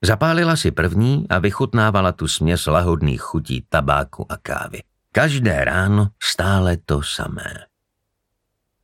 Zapálila 0.06 0.56
si 0.56 0.72
první 0.72 1.26
a 1.30 1.40
vychutnávala 1.40 2.12
tu 2.12 2.28
směs 2.28 2.66
lahodných 2.66 3.22
chutí 3.22 3.66
tabáku 3.70 4.32
a 4.32 4.38
kávy. 4.38 4.80
Každé 5.12 5.64
ráno 5.64 6.08
stále 6.24 6.78
to 6.86 7.04
samé. 7.04 7.54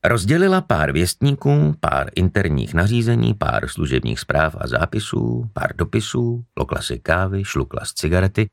Rozdělila 0.04 0.62
pár 0.62 0.92
věstníků, 0.92 1.76
pár 1.80 2.10
interních 2.16 2.74
nařízení, 2.74 3.34
pár 3.34 3.68
služebních 3.68 4.20
zpráv 4.20 4.56
a 4.60 4.68
zápisů, 4.68 5.50
pár 5.54 5.76
dopisů, 5.76 6.44
lokla 6.58 6.82
si 6.82 7.00
kávy, 7.00 7.44
šlukla 7.44 7.86
z 7.86 7.94
cigarety 7.94 8.50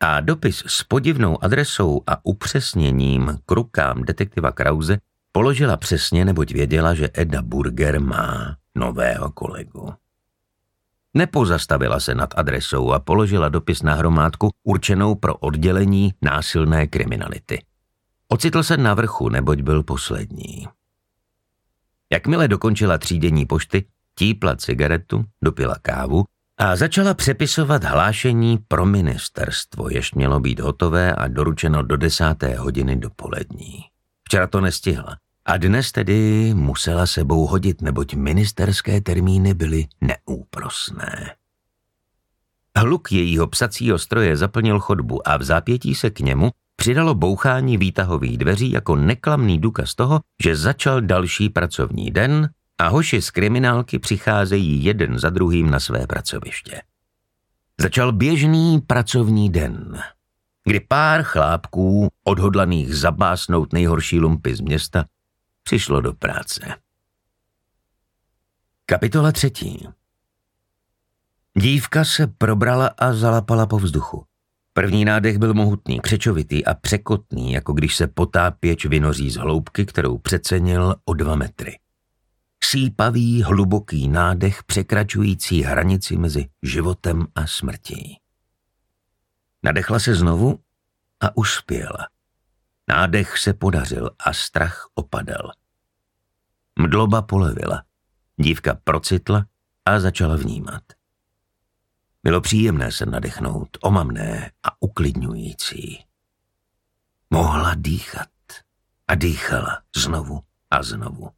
a 0.00 0.20
dopis 0.20 0.64
s 0.66 0.82
podivnou 0.82 1.44
adresou 1.44 2.02
a 2.06 2.26
upřesněním 2.26 3.38
k 3.46 3.50
rukám 3.50 4.02
detektiva 4.02 4.52
Krause 4.52 4.98
položila 5.32 5.76
přesně, 5.76 6.24
neboť 6.24 6.52
věděla, 6.52 6.94
že 6.94 7.10
Eda 7.14 7.42
Burger 7.42 8.00
má 8.00 8.56
nového 8.74 9.30
kolegu. 9.30 9.94
Nepozastavila 11.16 12.00
se 12.00 12.14
nad 12.14 12.34
adresou 12.36 12.92
a 12.92 12.98
položila 12.98 13.48
dopis 13.48 13.82
na 13.82 13.94
hromádku 13.94 14.50
určenou 14.64 15.14
pro 15.14 15.36
oddělení 15.36 16.14
násilné 16.22 16.86
kriminality. 16.86 17.62
Ocitl 18.28 18.62
se 18.62 18.76
na 18.76 18.94
vrchu, 18.94 19.28
neboť 19.28 19.60
byl 19.60 19.82
poslední. 19.82 20.68
Jakmile 22.12 22.48
dokončila 22.48 22.98
třídění 22.98 23.46
pošty, 23.46 23.84
típla 24.14 24.56
cigaretu, 24.56 25.24
dopila 25.42 25.76
kávu 25.82 26.24
a 26.58 26.76
začala 26.76 27.14
přepisovat 27.14 27.84
hlášení 27.84 28.58
pro 28.68 28.86
ministerstvo, 28.86 29.88
jež 29.88 30.14
mělo 30.14 30.40
být 30.40 30.60
hotové 30.60 31.14
a 31.14 31.28
doručeno 31.28 31.82
do 31.82 31.96
desáté 31.96 32.56
hodiny 32.56 32.96
dopolední. 32.96 33.80
Včera 34.24 34.46
to 34.46 34.60
nestihla 34.60 35.16
a 35.46 35.56
dnes 35.56 35.92
tedy 35.92 36.50
musela 36.54 37.06
sebou 37.06 37.46
hodit, 37.46 37.82
neboť 37.82 38.14
ministerské 38.14 39.00
termíny 39.00 39.54
byly 39.54 39.86
neúprosné. 40.56 41.36
Hluk 42.76 43.12
jejího 43.12 43.46
psacího 43.46 43.98
stroje 43.98 44.36
zaplnil 44.36 44.80
chodbu 44.80 45.28
a 45.28 45.36
v 45.36 45.42
zápětí 45.42 45.94
se 45.94 46.10
k 46.10 46.20
němu 46.20 46.50
přidalo 46.76 47.14
bouchání 47.14 47.76
výtahových 47.76 48.38
dveří 48.38 48.70
jako 48.70 48.96
neklamný 48.96 49.58
důkaz 49.58 49.94
toho, 49.94 50.20
že 50.42 50.56
začal 50.56 51.00
další 51.00 51.48
pracovní 51.48 52.10
den 52.10 52.50
a 52.78 52.88
hoši 52.88 53.22
z 53.22 53.30
kriminálky 53.30 53.98
přicházejí 53.98 54.84
jeden 54.84 55.18
za 55.18 55.30
druhým 55.30 55.70
na 55.70 55.80
své 55.80 56.06
pracoviště. 56.06 56.82
Začal 57.80 58.12
běžný 58.12 58.80
pracovní 58.80 59.50
den, 59.50 60.02
kdy 60.64 60.80
pár 60.80 61.22
chlápků, 61.22 62.08
odhodlaných 62.24 62.96
zabásnout 62.96 63.72
nejhorší 63.72 64.20
lumpy 64.20 64.56
z 64.56 64.60
města, 64.60 65.04
přišlo 65.62 66.00
do 66.00 66.12
práce. 66.12 66.74
Kapitola 68.86 69.32
třetí 69.32 69.88
Dívka 71.58 72.04
se 72.04 72.26
probrala 72.26 72.86
a 72.98 73.12
zalapala 73.12 73.66
po 73.66 73.78
vzduchu. 73.78 74.24
První 74.72 75.04
nádech 75.04 75.38
byl 75.38 75.54
mohutný, 75.54 76.00
křečovitý 76.00 76.64
a 76.64 76.74
překotný, 76.74 77.52
jako 77.52 77.72
když 77.72 77.96
se 77.96 78.06
potápěč 78.06 78.86
vynoří 78.86 79.30
z 79.30 79.36
hloubky, 79.36 79.86
kterou 79.86 80.18
přecenil 80.18 80.94
o 81.04 81.14
dva 81.14 81.36
metry. 81.36 81.78
Sípavý, 82.64 83.42
hluboký 83.42 84.08
nádech 84.08 84.64
překračující 84.64 85.62
hranici 85.62 86.16
mezi 86.16 86.48
životem 86.62 87.26
a 87.34 87.46
smrtí. 87.46 88.18
Nadechla 89.62 89.98
se 89.98 90.14
znovu 90.14 90.60
a 91.20 91.36
uspěla. 91.36 92.08
Nádech 92.88 93.38
se 93.38 93.52
podařil 93.52 94.10
a 94.18 94.32
strach 94.32 94.88
opadal. 94.94 95.52
Mdloba 96.78 97.22
polevila. 97.22 97.82
Dívka 98.36 98.78
procitla 98.84 99.46
a 99.84 100.00
začala 100.00 100.36
vnímat. 100.36 100.82
Bylo 102.26 102.40
příjemné 102.40 102.92
se 102.92 103.06
nadechnout, 103.06 103.68
omamné 103.82 104.52
a 104.62 104.82
uklidňující. 104.82 106.04
Mohla 107.30 107.74
dýchat 107.74 108.28
a 109.08 109.14
dýchala 109.14 109.82
znovu 109.96 110.40
a 110.70 110.82
znovu. 110.82 111.30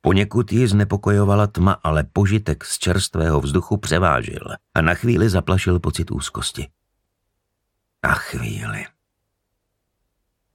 Poněkud 0.00 0.52
ji 0.52 0.68
znepokojovala 0.68 1.46
tma, 1.46 1.72
ale 1.72 2.04
požitek 2.04 2.64
z 2.64 2.78
čerstvého 2.78 3.40
vzduchu 3.40 3.76
převážil 3.76 4.48
a 4.74 4.82
na 4.82 4.94
chvíli 4.94 5.28
zaplašil 5.30 5.80
pocit 5.80 6.10
úzkosti. 6.10 6.68
Na 8.04 8.14
chvíli. 8.14 8.86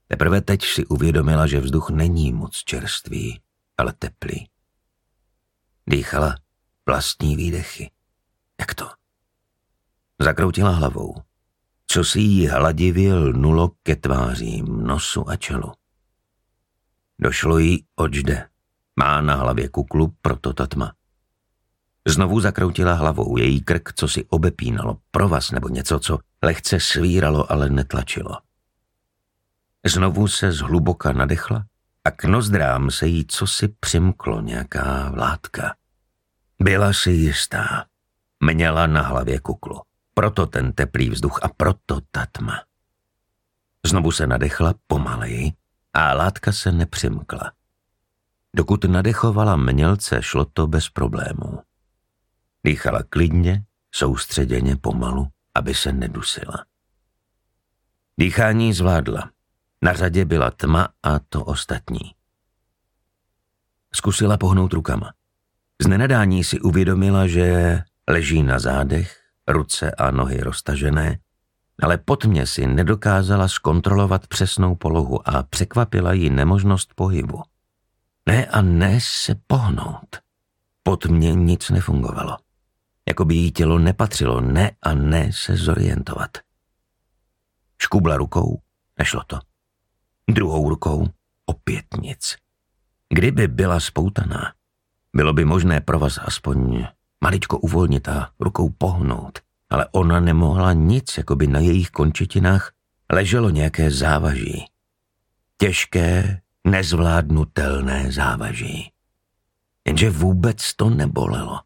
Teprve 0.07 0.41
teď 0.41 0.65
si 0.65 0.85
uvědomila, 0.85 1.47
že 1.47 1.59
vzduch 1.59 1.89
není 1.89 2.33
moc 2.33 2.55
čerstvý, 2.55 3.41
ale 3.77 3.93
teplý. 3.93 4.49
Dýchala 5.87 6.35
vlastní 6.85 7.35
výdechy. 7.35 7.91
Jak 8.59 8.75
to? 8.75 9.02
Zakroutila 10.21 10.69
hlavou. 10.69 11.15
Co 11.87 12.03
si 12.03 12.19
jí 12.19 12.47
hladivě 12.47 13.13
lnulo 13.13 13.71
ke 13.83 13.95
tvářím, 13.95 14.83
nosu 14.83 15.29
a 15.29 15.35
čelu. 15.35 15.71
Došlo 17.19 17.57
jí, 17.57 17.85
oč 17.95 18.17
jde. 18.17 18.49
Má 18.99 19.21
na 19.21 19.35
hlavě 19.35 19.69
kuklu, 19.69 20.13
proto 20.21 20.53
ta 20.53 20.67
tma. 20.67 20.93
Znovu 22.07 22.39
zakroutila 22.39 22.93
hlavou, 22.93 23.37
její 23.37 23.61
krk, 23.61 23.93
co 23.93 24.07
si 24.07 24.25
obepínalo, 24.25 24.97
provaz 25.11 25.51
nebo 25.51 25.69
něco, 25.69 25.99
co 25.99 26.19
lehce 26.43 26.79
svíralo, 26.79 27.51
ale 27.51 27.69
netlačilo. 27.69 28.37
Znovu 29.85 30.27
se 30.27 30.51
zhluboka 30.51 31.13
nadechla 31.13 31.65
a 32.05 32.11
k 32.11 32.23
nozdrám 32.23 32.91
se 32.91 33.07
jí 33.07 33.25
cosi 33.25 33.67
přimklo 33.67 34.41
nějaká 34.41 35.11
látka. 35.15 35.75
Byla 36.61 36.93
si 36.93 37.11
jistá. 37.11 37.85
Měla 38.43 38.87
na 38.87 39.01
hlavě 39.01 39.39
kuklu. 39.39 39.81
Proto 40.13 40.45
ten 40.45 40.71
teplý 40.71 41.09
vzduch 41.09 41.39
a 41.43 41.47
proto 41.47 42.01
ta 42.11 42.25
tma. 42.31 42.63
Znovu 43.85 44.11
se 44.11 44.27
nadechla 44.27 44.73
pomaleji 44.87 45.51
a 45.93 46.13
látka 46.13 46.51
se 46.51 46.71
nepřimkla. 46.71 47.51
Dokud 48.55 48.83
nadechovala 48.83 49.55
mělce, 49.55 50.21
šlo 50.21 50.45
to 50.45 50.67
bez 50.67 50.89
problémů. 50.89 51.61
Dýchala 52.63 53.03
klidně, 53.09 53.63
soustředěně 53.91 54.75
pomalu, 54.75 55.27
aby 55.55 55.73
se 55.73 55.93
nedusila. 55.93 56.65
Dýchání 58.17 58.73
zvládla. 58.73 59.31
Na 59.81 59.93
řadě 59.93 60.25
byla 60.25 60.51
tma 60.51 60.89
a 61.03 61.19
to 61.19 61.45
ostatní. 61.45 62.15
Zkusila 63.95 64.37
pohnout 64.37 64.73
rukama. 64.73 65.13
Z 65.81 65.87
nenadání 65.87 66.43
si 66.43 66.59
uvědomila, 66.59 67.27
že 67.27 67.79
leží 68.07 68.43
na 68.43 68.59
zádech, 68.59 69.22
ruce 69.47 69.91
a 69.91 70.11
nohy 70.11 70.41
roztažené, 70.41 71.19
ale 71.81 71.97
pod 71.97 72.25
mě 72.25 72.47
si 72.47 72.67
nedokázala 72.67 73.47
zkontrolovat 73.47 74.27
přesnou 74.27 74.75
polohu 74.75 75.29
a 75.29 75.43
překvapila 75.43 76.13
ji 76.13 76.29
nemožnost 76.29 76.93
pohybu. 76.95 77.43
Ne 78.29 78.45
a 78.45 78.61
ne 78.61 78.99
se 79.01 79.35
pohnout. 79.47 80.17
Pod 80.83 81.05
mě 81.05 81.35
nic 81.35 81.69
nefungovalo. 81.69 82.37
Jako 83.07 83.25
by 83.25 83.35
jí 83.35 83.51
tělo 83.51 83.79
nepatřilo 83.79 84.41
ne 84.41 84.71
a 84.81 84.93
ne 84.93 85.29
se 85.33 85.55
zorientovat. 85.55 86.37
Škubla 87.81 88.17
rukou, 88.17 88.61
nešlo 88.99 89.23
to. 89.27 89.39
Druhou 90.29 90.69
rukou 90.69 91.07
opět 91.45 91.85
nic. 92.01 92.35
Kdyby 93.09 93.47
byla 93.47 93.79
spoutaná, 93.79 94.53
bylo 95.15 95.33
by 95.33 95.45
možné 95.45 95.81
pro 95.81 95.99
vás 95.99 96.19
aspoň 96.21 96.87
maličko 97.23 97.57
uvolnit 97.57 98.07
a 98.07 98.31
rukou 98.39 98.69
pohnout, 98.69 99.39
ale 99.69 99.87
ona 99.91 100.19
nemohla 100.19 100.73
nic, 100.73 101.17
jako 101.17 101.35
by 101.35 101.47
na 101.47 101.59
jejich 101.59 101.89
končetinách 101.89 102.71
leželo 103.11 103.49
nějaké 103.49 103.91
závaží. 103.91 104.65
Těžké, 105.57 106.41
nezvládnutelné 106.67 108.11
závaží. 108.11 108.91
Jenže 109.87 110.09
vůbec 110.09 110.73
to 110.73 110.89
nebolelo. 110.89 111.59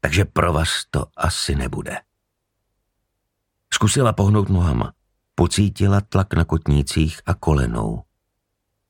Takže 0.00 0.24
pro 0.24 0.52
vás 0.52 0.68
to 0.90 1.06
asi 1.16 1.54
nebude. 1.54 1.98
Zkusila 3.74 4.12
pohnout 4.12 4.48
nohama. 4.48 4.92
Pocítila 5.34 6.00
tlak 6.00 6.34
na 6.34 6.44
kotnících 6.44 7.20
a 7.26 7.34
kolenou. 7.34 8.02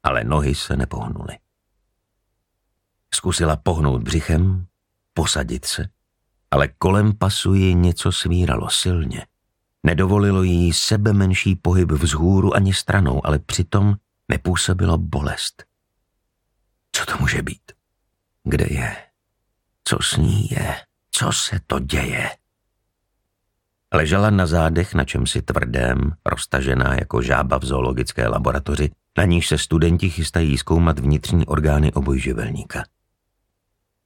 Ale 0.02 0.24
nohy 0.24 0.54
se 0.54 0.76
nepohnuly. 0.76 1.38
Zkusila 3.14 3.56
pohnout 3.56 4.02
břichem, 4.02 4.66
posadit 5.18 5.64
se, 5.64 5.88
ale 6.50 6.68
kolem 6.68 7.12
pasu 7.12 7.54
ji 7.54 7.74
něco 7.74 8.12
svíralo 8.12 8.70
silně. 8.70 9.26
Nedovolilo 9.82 10.42
jí 10.42 10.72
sebe 10.72 11.12
menší 11.12 11.56
pohyb 11.56 11.90
vzhůru 11.90 12.54
ani 12.54 12.74
stranou, 12.74 13.26
ale 13.26 13.38
přitom 13.38 13.94
nepůsobilo 14.28 14.98
bolest. 14.98 15.64
Co 16.92 17.06
to 17.06 17.12
může 17.20 17.42
být? 17.42 17.72
Kde 18.44 18.66
je? 18.70 18.96
Co 19.84 19.98
s 20.02 20.16
ní 20.16 20.48
je? 20.50 20.76
Co 21.10 21.32
se 21.32 21.60
to 21.66 21.78
děje? 21.78 22.30
Ležela 23.94 24.30
na 24.30 24.46
zádech 24.46 24.94
na 24.94 25.04
čemsi 25.04 25.42
tvrdém, 25.42 26.12
roztažená 26.26 26.94
jako 26.94 27.22
žába 27.22 27.58
v 27.58 27.64
zoologické 27.64 28.28
laboratoři, 28.28 28.90
na 29.18 29.24
níž 29.24 29.48
se 29.48 29.58
studenti 29.58 30.10
chystají 30.10 30.58
zkoumat 30.58 30.98
vnitřní 30.98 31.46
orgány 31.46 31.92
obojživelníka. 31.92 32.84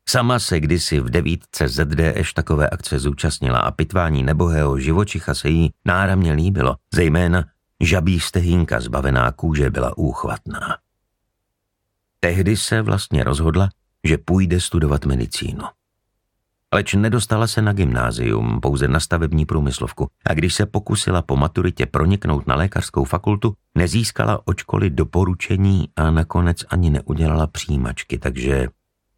Sama 0.08 0.38
se 0.38 0.60
kdysi 0.60 1.00
v 1.00 1.10
devítce 1.10 1.68
ZDŠ 1.68 2.32
takové 2.32 2.70
akce 2.70 2.98
zúčastnila 2.98 3.58
a 3.58 3.70
pitvání 3.70 4.22
nebohého 4.22 4.78
živočicha 4.78 5.34
se 5.34 5.48
jí 5.48 5.70
náramně 5.84 6.32
líbilo, 6.32 6.76
zejména 6.94 7.44
žabí 7.80 8.20
stehínka 8.20 8.80
zbavená 8.80 9.32
kůže 9.32 9.70
byla 9.70 9.98
úchvatná. 9.98 10.76
Tehdy 12.20 12.56
se 12.56 12.82
vlastně 12.82 13.24
rozhodla, 13.24 13.68
že 14.04 14.18
půjde 14.18 14.60
studovat 14.60 15.04
medicínu. 15.04 15.62
Leč 16.74 16.94
nedostala 16.94 17.46
se 17.46 17.62
na 17.62 17.72
gymnázium, 17.72 18.60
pouze 18.60 18.88
na 18.88 19.00
stavební 19.00 19.46
průmyslovku 19.46 20.08
a 20.26 20.34
když 20.34 20.54
se 20.54 20.66
pokusila 20.66 21.22
po 21.22 21.36
maturitě 21.36 21.86
proniknout 21.86 22.46
na 22.46 22.54
lékařskou 22.54 23.04
fakultu, 23.04 23.54
nezískala 23.74 24.40
očkoli 24.44 24.90
doporučení 24.90 25.88
a 25.96 26.10
nakonec 26.10 26.64
ani 26.68 26.90
neudělala 26.90 27.46
přijímačky, 27.46 28.18
takže 28.18 28.68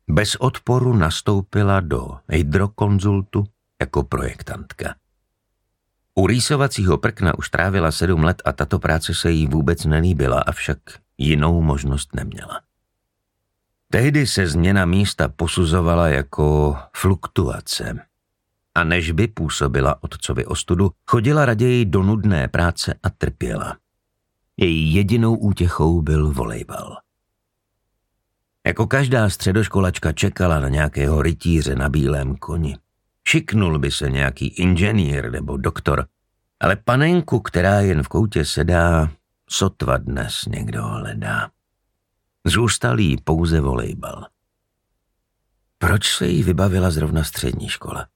bez 0.08 0.36
odporu 0.36 0.96
nastoupila 0.96 1.80
do 1.80 2.18
hydrokonzultu 2.28 3.44
jako 3.80 4.02
projektantka. 4.02 4.94
U 6.14 6.26
rýsovacího 6.26 6.98
prkna 6.98 7.38
už 7.38 7.50
trávila 7.50 7.92
sedm 7.92 8.24
let 8.24 8.42
a 8.44 8.52
tato 8.52 8.78
práce 8.78 9.14
se 9.14 9.30
jí 9.30 9.46
vůbec 9.46 9.84
nelíbila, 9.84 10.40
avšak 10.40 10.78
jinou 11.18 11.62
možnost 11.62 12.14
neměla. 12.14 12.60
Tehdy 13.90 14.26
se 14.26 14.46
změna 14.46 14.84
místa 14.84 15.28
posuzovala 15.28 16.08
jako 16.08 16.76
fluktuace. 16.96 18.06
A 18.74 18.84
než 18.84 19.10
by 19.10 19.28
působila 19.28 20.02
otcovi 20.02 20.46
ostudu, 20.46 20.90
chodila 21.06 21.44
raději 21.44 21.84
do 21.84 22.02
nudné 22.02 22.48
práce 22.48 22.94
a 23.02 23.10
trpěla. 23.10 23.76
Její 24.56 24.94
jedinou 24.94 25.36
útěchou 25.36 26.02
byl 26.02 26.32
volejbal. 26.32 26.96
Jako 28.66 28.86
každá 28.86 29.30
středoškolačka 29.30 30.12
čekala 30.12 30.60
na 30.60 30.68
nějakého 30.68 31.22
rytíře 31.22 31.74
na 31.74 31.88
bílém 31.88 32.36
koni. 32.36 32.76
Šiknul 33.28 33.78
by 33.78 33.90
se 33.90 34.10
nějaký 34.10 34.46
inženýr 34.48 35.30
nebo 35.30 35.56
doktor, 35.56 36.06
ale 36.60 36.76
panenku, 36.76 37.40
která 37.40 37.80
jen 37.80 38.02
v 38.02 38.08
koutě 38.08 38.44
sedá, 38.44 39.10
sotva 39.50 39.96
dnes 39.96 40.44
někdo 40.48 40.82
hledá. 40.82 41.50
Zůstal 42.44 43.00
jí 43.00 43.16
pouze 43.24 43.60
volejbal. 43.60 44.26
Proč 45.78 46.16
se 46.16 46.26
jí 46.26 46.42
vybavila 46.42 46.90
zrovna 46.90 47.24
střední 47.24 47.68
škola? 47.68 48.06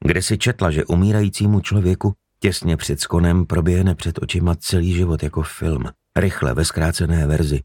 Kde 0.00 0.22
si 0.22 0.38
četla, 0.38 0.70
že 0.70 0.84
umírajícímu 0.84 1.60
člověku 1.60 2.14
těsně 2.38 2.76
před 2.76 3.00
skonem 3.00 3.46
proběhne 3.46 3.94
před 3.94 4.18
očima 4.22 4.54
celý 4.54 4.92
život 4.92 5.22
jako 5.22 5.42
film, 5.42 5.84
rychle 6.16 6.54
ve 6.54 6.64
zkrácené 6.64 7.26
verzi. 7.26 7.62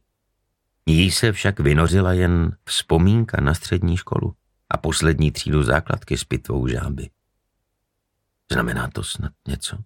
Jí 0.85 1.11
se 1.11 1.31
však 1.31 1.59
vynořila 1.59 2.13
jen 2.13 2.57
vzpomínka 2.65 3.41
na 3.41 3.53
střední 3.53 3.97
školu 3.97 4.35
a 4.69 4.77
poslední 4.77 5.31
třídu 5.31 5.63
základky 5.63 6.17
s 6.17 6.23
pitvou 6.23 6.67
žáby. 6.67 7.09
Znamená 8.51 8.89
to 8.93 9.03
snad 9.03 9.31
něco? 9.47 9.77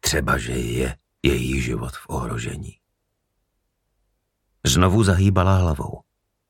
Třeba, 0.00 0.38
že 0.38 0.52
je 0.52 0.96
její 1.22 1.60
život 1.60 1.96
v 1.96 2.06
ohrožení. 2.08 2.76
Znovu 4.66 5.04
zahýbala 5.04 5.56
hlavou. 5.56 6.00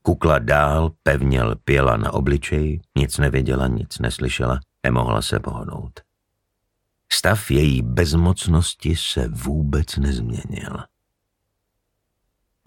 Kukla 0.03 0.39
dál, 0.39 0.91
pevně 1.03 1.43
lpěla 1.43 1.97
na 1.97 2.13
obličeji, 2.13 2.81
nic 2.99 3.19
nevěděla, 3.19 3.67
nic 3.67 3.99
neslyšela, 3.99 4.61
nemohla 4.83 5.23
se 5.23 5.41
pohnout. 5.41 6.01
Stav 7.13 7.51
její 7.51 7.83
bezmocnosti 7.83 8.97
se 8.97 9.29
vůbec 9.29 9.97
nezměnil. 9.97 10.85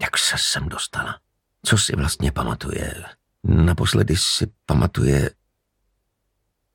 Jak 0.04 0.18
se 0.18 0.36
sem 0.38 0.68
dostala? 0.68 1.20
Co 1.66 1.78
si 1.78 1.96
vlastně 1.96 2.32
pamatuje? 2.32 3.04
Naposledy 3.44 4.16
si 4.16 4.52
pamatuje... 4.66 5.30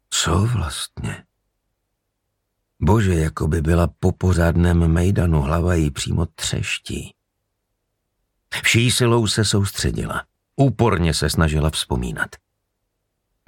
Co 0.10 0.40
vlastně? 0.40 1.24
Bože, 2.82 3.16
jako 3.16 3.48
by 3.48 3.62
byla 3.62 3.88
po 4.00 4.12
pořádném 4.12 4.88
mejdanu, 4.88 5.42
hlava 5.42 5.74
jí 5.74 5.92
přímo 5.92 6.26
třeští. 6.26 7.16
Vší 8.64 8.92
silou 8.92 9.28
se 9.28 9.46
soustředila. 9.46 10.26
Úporně 10.56 11.14
se 11.14 11.30
snažila 11.30 11.70
vzpomínat. 11.70 12.36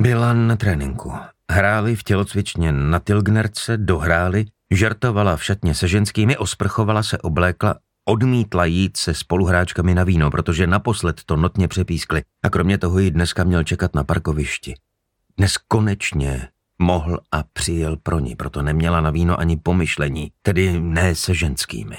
Byla 0.01 0.33
na 0.33 0.55
tréninku. 0.55 1.13
Hráli 1.51 1.95
v 1.95 2.03
tělocvičně 2.03 2.71
na 2.71 2.99
Tilgnerce, 2.99 3.77
dohráli, 3.77 4.45
žertovala 4.71 5.35
v 5.35 5.43
šatně 5.43 5.75
se 5.75 5.87
ženskými, 5.87 6.37
osprchovala 6.37 7.03
se, 7.03 7.17
oblékla, 7.17 7.79
odmítla 8.05 8.65
jít 8.65 8.97
se 8.97 9.13
spoluhráčkami 9.13 9.95
na 9.95 10.03
víno, 10.03 10.31
protože 10.31 10.67
naposled 10.67 11.23
to 11.25 11.35
notně 11.35 11.67
přepískli 11.67 12.23
a 12.43 12.49
kromě 12.49 12.77
toho 12.77 12.99
ji 12.99 13.11
dneska 13.11 13.43
měl 13.43 13.63
čekat 13.63 13.95
na 13.95 14.03
parkovišti. 14.03 14.73
Dnes 15.37 15.57
konečně 15.57 16.49
mohl 16.79 17.19
a 17.31 17.43
přijel 17.43 17.97
pro 17.97 18.19
ní, 18.19 18.35
proto 18.35 18.61
neměla 18.61 19.01
na 19.01 19.09
víno 19.09 19.39
ani 19.39 19.57
pomyšlení, 19.57 20.31
tedy 20.41 20.79
ne 20.79 21.15
se 21.15 21.33
ženskými. 21.33 21.97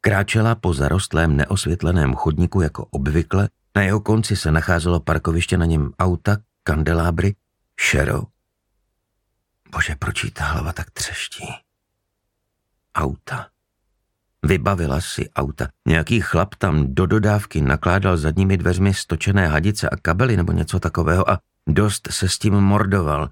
Kráčela 0.00 0.54
po 0.54 0.74
zarostlém 0.74 1.36
neosvětleném 1.36 2.14
chodníku 2.14 2.60
jako 2.60 2.84
obvykle, 2.84 3.48
na 3.76 3.82
jeho 3.82 4.00
konci 4.00 4.36
se 4.36 4.52
nacházelo 4.52 5.00
parkoviště, 5.00 5.58
na 5.58 5.66
něm 5.66 5.92
auta, 5.98 6.36
kandelábry, 6.62 7.34
šero. 7.80 8.22
Bože, 9.72 9.96
proč 9.98 10.24
jí 10.24 10.30
ta 10.30 10.44
hlava 10.44 10.72
tak 10.72 10.90
třeští? 10.90 11.44
Auta. 12.94 13.48
Vybavila 14.46 15.00
si 15.00 15.30
auta. 15.30 15.68
Nějaký 15.88 16.20
chlap 16.20 16.54
tam 16.54 16.94
do 16.94 17.06
dodávky 17.06 17.60
nakládal 17.60 18.16
zadními 18.16 18.56
dveřmi 18.56 18.94
stočené 18.94 19.48
hadice 19.48 19.88
a 19.88 19.96
kabely 19.96 20.36
nebo 20.36 20.52
něco 20.52 20.80
takového 20.80 21.30
a 21.30 21.38
dost 21.66 22.08
se 22.10 22.28
s 22.28 22.38
tím 22.38 22.54
mordoval. 22.54 23.28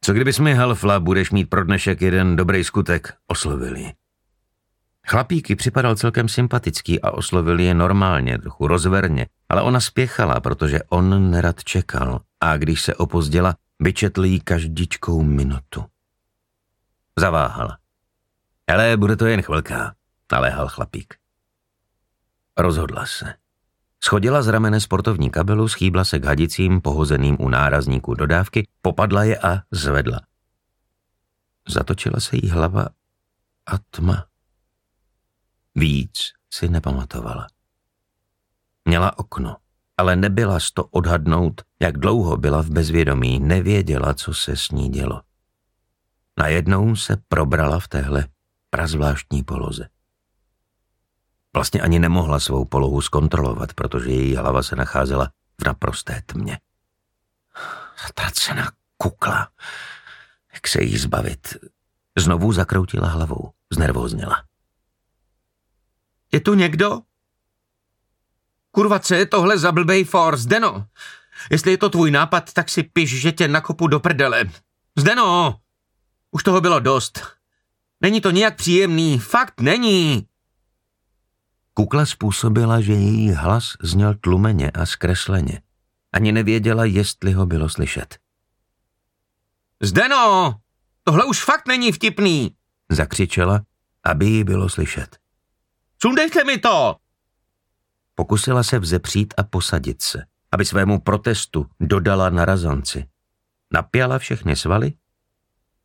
Co 0.00 0.12
kdybys 0.12 0.38
mi, 0.38 0.54
Halfla, 0.54 1.00
budeš 1.00 1.30
mít 1.30 1.50
pro 1.50 1.64
dnešek 1.64 2.02
jeden 2.02 2.36
dobrý 2.36 2.64
skutek, 2.64 3.14
oslovili. 3.26 3.92
Chlapíky 5.06 5.56
připadal 5.56 5.96
celkem 5.96 6.28
sympatický 6.28 7.00
a 7.00 7.10
oslovil 7.10 7.60
je 7.60 7.74
normálně, 7.74 8.38
trochu 8.38 8.66
rozverně, 8.66 9.26
ale 9.48 9.62
ona 9.62 9.80
spěchala, 9.80 10.40
protože 10.40 10.80
on 10.88 11.30
nerad 11.30 11.64
čekal 11.64 12.20
a 12.40 12.56
když 12.56 12.82
se 12.82 12.94
opozděla, 12.94 13.54
vyčetl 13.80 14.24
jí 14.24 14.40
každičkou 14.40 15.22
minutu. 15.22 15.84
Zaváhala. 17.18 17.81
Ale 18.66 18.96
bude 18.96 19.16
to 19.16 19.26
jen 19.26 19.42
chvilka, 19.42 19.94
naléhal 20.32 20.68
chlapík. 20.68 21.14
Rozhodla 22.58 23.06
se. 23.06 23.34
Schodila 24.04 24.42
z 24.42 24.48
ramene 24.48 24.80
sportovní 24.80 25.30
kabelu, 25.30 25.68
schýbla 25.68 26.04
se 26.04 26.18
k 26.18 26.24
hadicím 26.24 26.80
pohozeným 26.80 27.36
u 27.40 27.48
nárazníku 27.48 28.14
dodávky, 28.14 28.68
popadla 28.82 29.24
je 29.24 29.38
a 29.38 29.62
zvedla. 29.70 30.20
Zatočila 31.68 32.20
se 32.20 32.36
jí 32.36 32.50
hlava 32.50 32.88
a 33.66 33.78
tma. 33.90 34.26
Víc 35.74 36.18
si 36.54 36.68
nepamatovala. 36.68 37.46
Měla 38.84 39.18
okno, 39.18 39.56
ale 39.96 40.16
nebyla 40.16 40.60
z 40.60 40.70
to 40.70 40.84
odhadnout, 40.84 41.62
jak 41.80 41.98
dlouho 41.98 42.36
byla 42.36 42.62
v 42.62 42.70
bezvědomí, 42.70 43.40
nevěděla, 43.40 44.14
co 44.14 44.34
se 44.34 44.56
s 44.56 44.70
ní 44.70 44.88
dělo. 44.88 45.22
Najednou 46.38 46.96
se 46.96 47.16
probrala 47.28 47.80
v 47.80 47.88
téhle 47.88 48.26
prazvláštní 48.72 49.42
poloze. 49.42 49.88
Vlastně 51.54 51.80
ani 51.80 51.98
nemohla 51.98 52.40
svou 52.40 52.64
polohu 52.64 53.00
zkontrolovat, 53.00 53.74
protože 53.74 54.10
její 54.10 54.36
hlava 54.36 54.62
se 54.62 54.76
nacházela 54.76 55.32
v 55.60 55.64
naprosté 55.64 56.22
tmě. 56.26 56.60
Zatracená 58.02 58.72
kukla. 58.96 59.48
Jak 60.54 60.68
se 60.68 60.82
jí 60.82 60.98
zbavit? 60.98 61.56
Znovu 62.18 62.52
zakroutila 62.52 63.08
hlavou, 63.08 63.52
znervózněla. 63.72 64.44
Je 66.32 66.40
tu 66.40 66.54
někdo? 66.54 67.00
Kurva, 68.70 68.98
co 68.98 69.14
je 69.14 69.26
tohle 69.26 69.58
za 69.58 69.72
blbej 69.72 70.04
for? 70.04 70.36
Zdeno! 70.36 70.86
Jestli 71.50 71.70
je 71.70 71.78
to 71.78 71.90
tvůj 71.90 72.10
nápad, 72.10 72.52
tak 72.52 72.68
si 72.68 72.82
piš, 72.82 73.20
že 73.20 73.32
tě 73.32 73.48
nakopu 73.48 73.86
do 73.86 74.00
prdele. 74.00 74.44
Zdeno! 74.96 75.60
Už 76.30 76.42
toho 76.42 76.60
bylo 76.60 76.80
dost. 76.80 77.41
Není 78.02 78.20
to 78.20 78.30
nijak 78.30 78.56
příjemný, 78.56 79.18
fakt 79.18 79.60
není. 79.60 80.26
Kukla 81.74 82.06
způsobila, 82.06 82.80
že 82.80 82.92
její 82.92 83.30
hlas 83.30 83.72
zněl 83.82 84.14
tlumeně 84.14 84.70
a 84.70 84.86
zkresleně. 84.86 85.62
Ani 86.12 86.32
nevěděla, 86.32 86.84
jestli 86.84 87.32
ho 87.32 87.46
bylo 87.46 87.68
slyšet. 87.68 88.18
Zdeno! 89.82 90.54
Tohle 91.04 91.24
už 91.24 91.44
fakt 91.44 91.68
není 91.68 91.92
vtipný! 91.92 92.56
Zakřičela, 92.90 93.62
aby 94.04 94.26
jí 94.26 94.44
bylo 94.44 94.68
slyšet. 94.68 95.18
Sundejte 96.02 96.44
mi 96.44 96.58
to! 96.58 96.96
Pokusila 98.14 98.62
se 98.62 98.78
vzepřít 98.78 99.34
a 99.36 99.42
posadit 99.42 100.02
se, 100.02 100.24
aby 100.52 100.64
svému 100.64 101.00
protestu 101.00 101.66
dodala 101.80 102.30
na 102.30 102.44
razanci. 102.44 103.06
Napěla 103.72 104.18
všechny 104.18 104.56
svaly, 104.56 104.92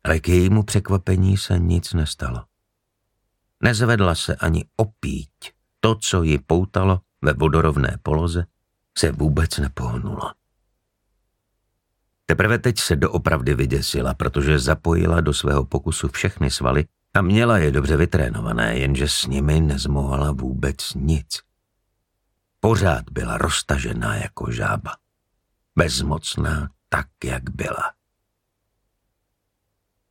ale 0.04 0.20
k 0.20 0.28
jejímu 0.28 0.62
překvapení 0.62 1.36
se 1.36 1.58
nic 1.58 1.92
nestalo. 1.92 2.44
Nezvedla 3.62 4.14
se 4.14 4.36
ani 4.36 4.64
opíť. 4.76 5.30
To, 5.80 5.94
co 5.94 6.22
ji 6.22 6.38
poutalo 6.38 7.00
ve 7.22 7.32
vodorovné 7.32 7.98
poloze, 8.02 8.46
se 8.98 9.12
vůbec 9.12 9.58
nepohnulo. 9.58 10.32
Teprve 12.26 12.58
teď 12.58 12.78
se 12.78 12.96
doopravdy 12.96 13.54
vyděsila, 13.54 14.14
protože 14.14 14.58
zapojila 14.58 15.20
do 15.20 15.34
svého 15.34 15.64
pokusu 15.64 16.08
všechny 16.08 16.50
svaly 16.50 16.84
a 17.14 17.20
měla 17.20 17.58
je 17.58 17.70
dobře 17.70 17.96
vytrénované, 17.96 18.78
jenže 18.78 19.08
s 19.08 19.26
nimi 19.26 19.60
nezmohla 19.60 20.32
vůbec 20.32 20.94
nic. 20.94 21.40
Pořád 22.60 23.04
byla 23.10 23.38
roztažená 23.38 24.16
jako 24.16 24.52
žába. 24.52 24.96
Bezmocná 25.76 26.70
tak, 26.88 27.06
jak 27.24 27.50
byla. 27.50 27.97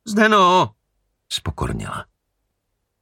Zdeno, 0.08 0.72
spokornila. 1.32 2.06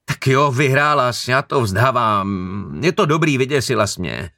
Tak 0.05 0.27
jo, 0.27 0.51
vyhrála 0.51 1.13
jsi, 1.13 1.31
já 1.31 1.41
to 1.41 1.61
vzdávám. 1.61 2.79
Je 2.83 2.91
to 2.91 3.05
dobrý, 3.05 3.37
vyděsila 3.37 3.87
jsi 3.87 4.01
mě. 4.01 4.31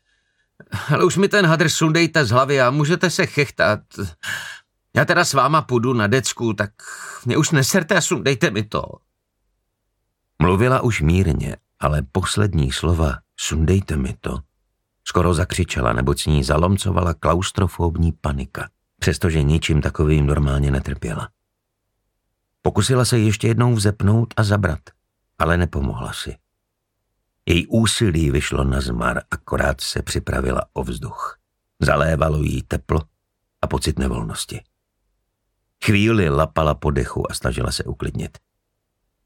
Ale 0.94 1.04
už 1.04 1.18
mi 1.18 1.28
ten 1.28 1.46
hadr 1.46 1.70
sundejte 1.70 2.26
z 2.26 2.30
hlavy 2.30 2.62
a 2.62 2.72
můžete 2.72 3.10
se 3.10 3.26
chechtat. 3.26 3.80
Já 4.96 5.06
teda 5.06 5.26
s 5.26 5.34
váma 5.34 5.62
půjdu 5.62 5.94
na 5.94 6.08
decku, 6.08 6.54
tak 6.54 6.72
mě 7.26 7.38
už 7.38 7.52
neserte 7.52 7.96
a 7.96 8.02
sundejte 8.02 8.52
mi 8.52 8.64
to. 8.64 8.84
Mluvila 10.42 10.82
už 10.82 11.02
mírně, 11.02 11.58
ale 11.80 12.02
poslední 12.12 12.72
slova, 12.72 13.18
sundejte 13.40 13.98
mi 13.98 14.14
to, 14.22 14.40
skoro 15.04 15.34
zakřičela, 15.34 15.94
neboť 15.94 16.22
s 16.22 16.26
ní 16.26 16.44
zalomcovala 16.44 17.14
klaustrofobní 17.14 18.12
panika, 18.12 18.70
přestože 19.00 19.44
ničím 19.44 19.82
takovým 19.82 20.28
normálně 20.28 20.72
netrpěla. 20.72 21.30
Pokusila 22.68 23.06
se 23.06 23.20
ještě 23.20 23.48
jednou 23.48 23.74
vzepnout 23.74 24.34
a 24.38 24.44
zabrat, 24.44 24.80
ale 25.38 25.58
nepomohla 25.58 26.14
si. 26.14 26.38
Její 27.46 27.68
úsilí 27.68 28.32
vyšlo 28.32 28.64
na 28.64 28.82
zmar, 28.82 29.22
akorát 29.32 29.82
se 29.82 30.02
připravila 30.02 30.62
o 30.74 30.84
vzduch. 30.84 31.40
Zalévalo 31.80 32.42
jí 32.42 32.64
teplo 32.64 33.02
a 33.62 33.68
pocit 33.68 34.00
nevolnosti. 34.00 34.64
Chvíli 35.86 36.30
lapala 36.30 36.76
po 36.76 36.92
dechu 36.92 37.32
a 37.32 37.34
snažila 37.34 37.72
se 37.72 37.84
uklidnit. 37.84 38.38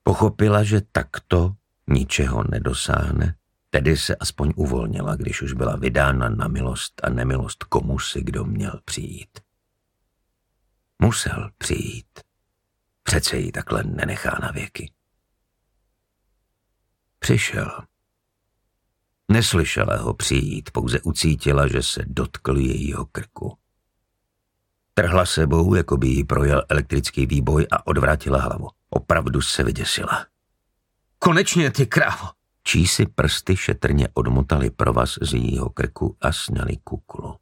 Pochopila, 0.04 0.64
že 0.64 0.82
takto 0.92 1.56
ničeho 1.88 2.44
nedosáhne, 2.52 3.36
tedy 3.70 3.98
se 3.98 4.16
aspoň 4.16 4.54
uvolnila, 4.56 5.16
když 5.16 5.42
už 5.42 5.54
byla 5.54 5.76
vydána 5.76 6.30
na 6.30 6.48
milost 6.48 7.02
a 7.04 7.10
nemilost 7.10 7.64
komu 7.64 8.00
si 8.00 8.24
kdo 8.24 8.44
měl 8.44 8.80
přijít. 8.86 9.40
Musel 11.00 11.50
přijít. 11.58 12.31
Přece 13.04 13.38
ji 13.38 13.52
takhle 13.52 13.84
nenechá 13.84 14.40
na 14.42 14.52
věky. 14.52 14.92
Přišel. 17.20 17.86
Neslyšela 19.32 19.98
ho 19.98 20.14
přijít, 20.14 20.72
pouze 20.72 21.02
ucítila, 21.02 21.68
že 21.68 21.84
se 21.84 22.04
dotkl 22.08 22.58
jejího 22.58 23.06
krku. 23.06 23.58
Trhla 24.94 25.26
sebou, 25.26 25.76
jako 25.76 25.98
by 25.98 26.08
jí 26.08 26.24
projel 26.24 26.64
elektrický 26.70 27.26
výboj 27.26 27.68
a 27.72 27.88
odvrátila 27.88 28.42
hlavu. 28.42 28.68
Opravdu 28.90 29.42
se 29.42 29.64
vyděsila. 29.64 30.26
Konečně, 31.20 31.72
ty 31.72 31.86
krávo! 31.86 32.28
Čísi 32.64 33.06
prsty 33.06 33.58
šetrně 33.58 34.08
odmotali 34.14 34.70
provaz 34.70 35.18
z 35.22 35.34
jejího 35.34 35.70
krku 35.70 36.18
a 36.22 36.32
sněli 36.32 36.78
kuklu. 36.84 37.36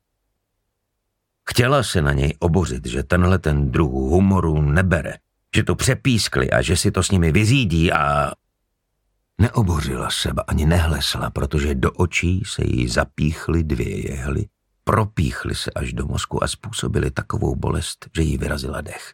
Chtěla 1.49 1.83
se 1.83 2.01
na 2.01 2.13
něj 2.13 2.35
obořit, 2.39 2.85
že 2.85 3.03
tenhle 3.03 3.39
ten 3.39 3.71
druh 3.71 3.91
humoru 3.91 4.61
nebere, 4.61 5.13
že 5.55 5.63
to 5.63 5.75
přepískli 5.75 6.51
a 6.51 6.61
že 6.61 6.77
si 6.77 6.91
to 6.91 7.03
s 7.03 7.11
nimi 7.11 7.31
vyřídí 7.31 7.93
a... 7.93 8.31
Neobořila 9.41 10.09
se, 10.09 10.29
ani 10.47 10.65
nehlesla, 10.65 11.29
protože 11.29 11.75
do 11.75 11.91
očí 11.91 12.43
se 12.45 12.65
jí 12.65 12.87
zapíchly 12.87 13.63
dvě 13.63 14.11
jehly, 14.11 14.45
propíchly 14.83 15.55
se 15.55 15.71
až 15.71 15.93
do 15.93 16.05
mozku 16.05 16.43
a 16.43 16.47
způsobily 16.47 17.11
takovou 17.11 17.55
bolest, 17.55 18.09
že 18.15 18.21
jí 18.21 18.37
vyrazila 18.37 18.81
dech. 18.81 19.13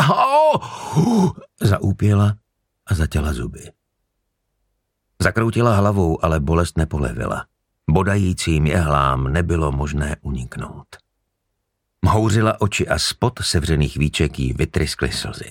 Au! 0.00 1.30
Zaúpěla 1.60 2.36
a 2.86 2.94
zatěla 2.94 3.32
zuby. 3.32 3.70
Zakroutila 5.22 5.76
hlavou, 5.76 6.24
ale 6.24 6.40
bolest 6.40 6.78
nepolevila. 6.78 7.46
Bodajícím 7.90 8.66
jehlám 8.66 9.32
nebylo 9.32 9.72
možné 9.72 10.16
uniknout. 10.22 10.86
Mhouřila 12.04 12.60
oči 12.60 12.88
a 12.88 12.98
spod 12.98 13.38
sevřených 13.42 13.96
víček 13.96 14.38
jí 14.38 14.52
vytryskly 14.52 15.12
slzy. 15.12 15.50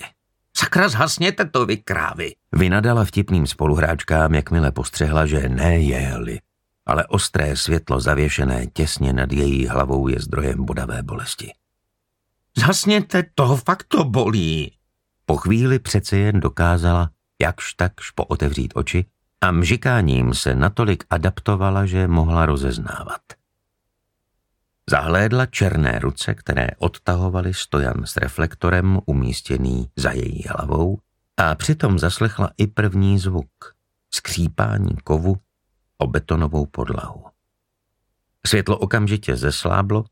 Sakra, 0.56 0.88
zhasněte 0.88 1.44
to, 1.44 1.66
vy 1.66 1.76
krávy! 1.76 2.34
Vynadala 2.52 3.04
vtipným 3.04 3.46
spoluhráčkám, 3.46 4.34
jakmile 4.34 4.72
postřehla, 4.72 5.26
že 5.26 5.48
ne 5.48 5.78
jehly, 5.78 6.40
ale 6.86 7.06
ostré 7.06 7.56
světlo 7.56 8.00
zavěšené 8.00 8.66
těsně 8.66 9.12
nad 9.12 9.32
její 9.32 9.66
hlavou 9.66 10.08
je 10.08 10.20
zdrojem 10.20 10.64
bodavé 10.64 11.02
bolesti. 11.02 11.52
Zhasněte 12.56 13.24
to, 13.34 13.56
fakt 13.56 13.84
to 13.88 14.04
bolí. 14.04 14.72
Po 15.26 15.36
chvíli 15.36 15.78
přece 15.78 16.16
jen 16.16 16.40
dokázala, 16.40 17.10
jakž 17.42 17.72
takž 17.72 18.10
pootevřít 18.10 18.72
oči 18.74 19.04
a 19.40 19.50
mžikáním 19.50 20.34
se 20.34 20.54
natolik 20.54 21.04
adaptovala, 21.10 21.86
že 21.86 22.08
mohla 22.08 22.46
rozeznávat. 22.46 23.20
Zahlédla 24.90 25.46
černé 25.46 25.98
ruce, 25.98 26.34
které 26.34 26.68
odtahovaly 26.78 27.54
stojan 27.54 28.06
s 28.06 28.16
reflektorem 28.16 28.98
umístěný 29.06 29.90
za 29.96 30.10
její 30.10 30.44
hlavou 30.48 30.98
a 31.36 31.54
přitom 31.54 31.98
zaslechla 31.98 32.50
i 32.56 32.66
první 32.66 33.18
zvuk– 33.18 33.74
skřípání 34.10 34.96
kovu 35.04 35.36
o 35.98 36.06
betonovou 36.06 36.66
podlahu. 36.66 37.24
Světlo 38.46 38.78
okamžitě 38.78 39.36
zesláblo 39.36 40.04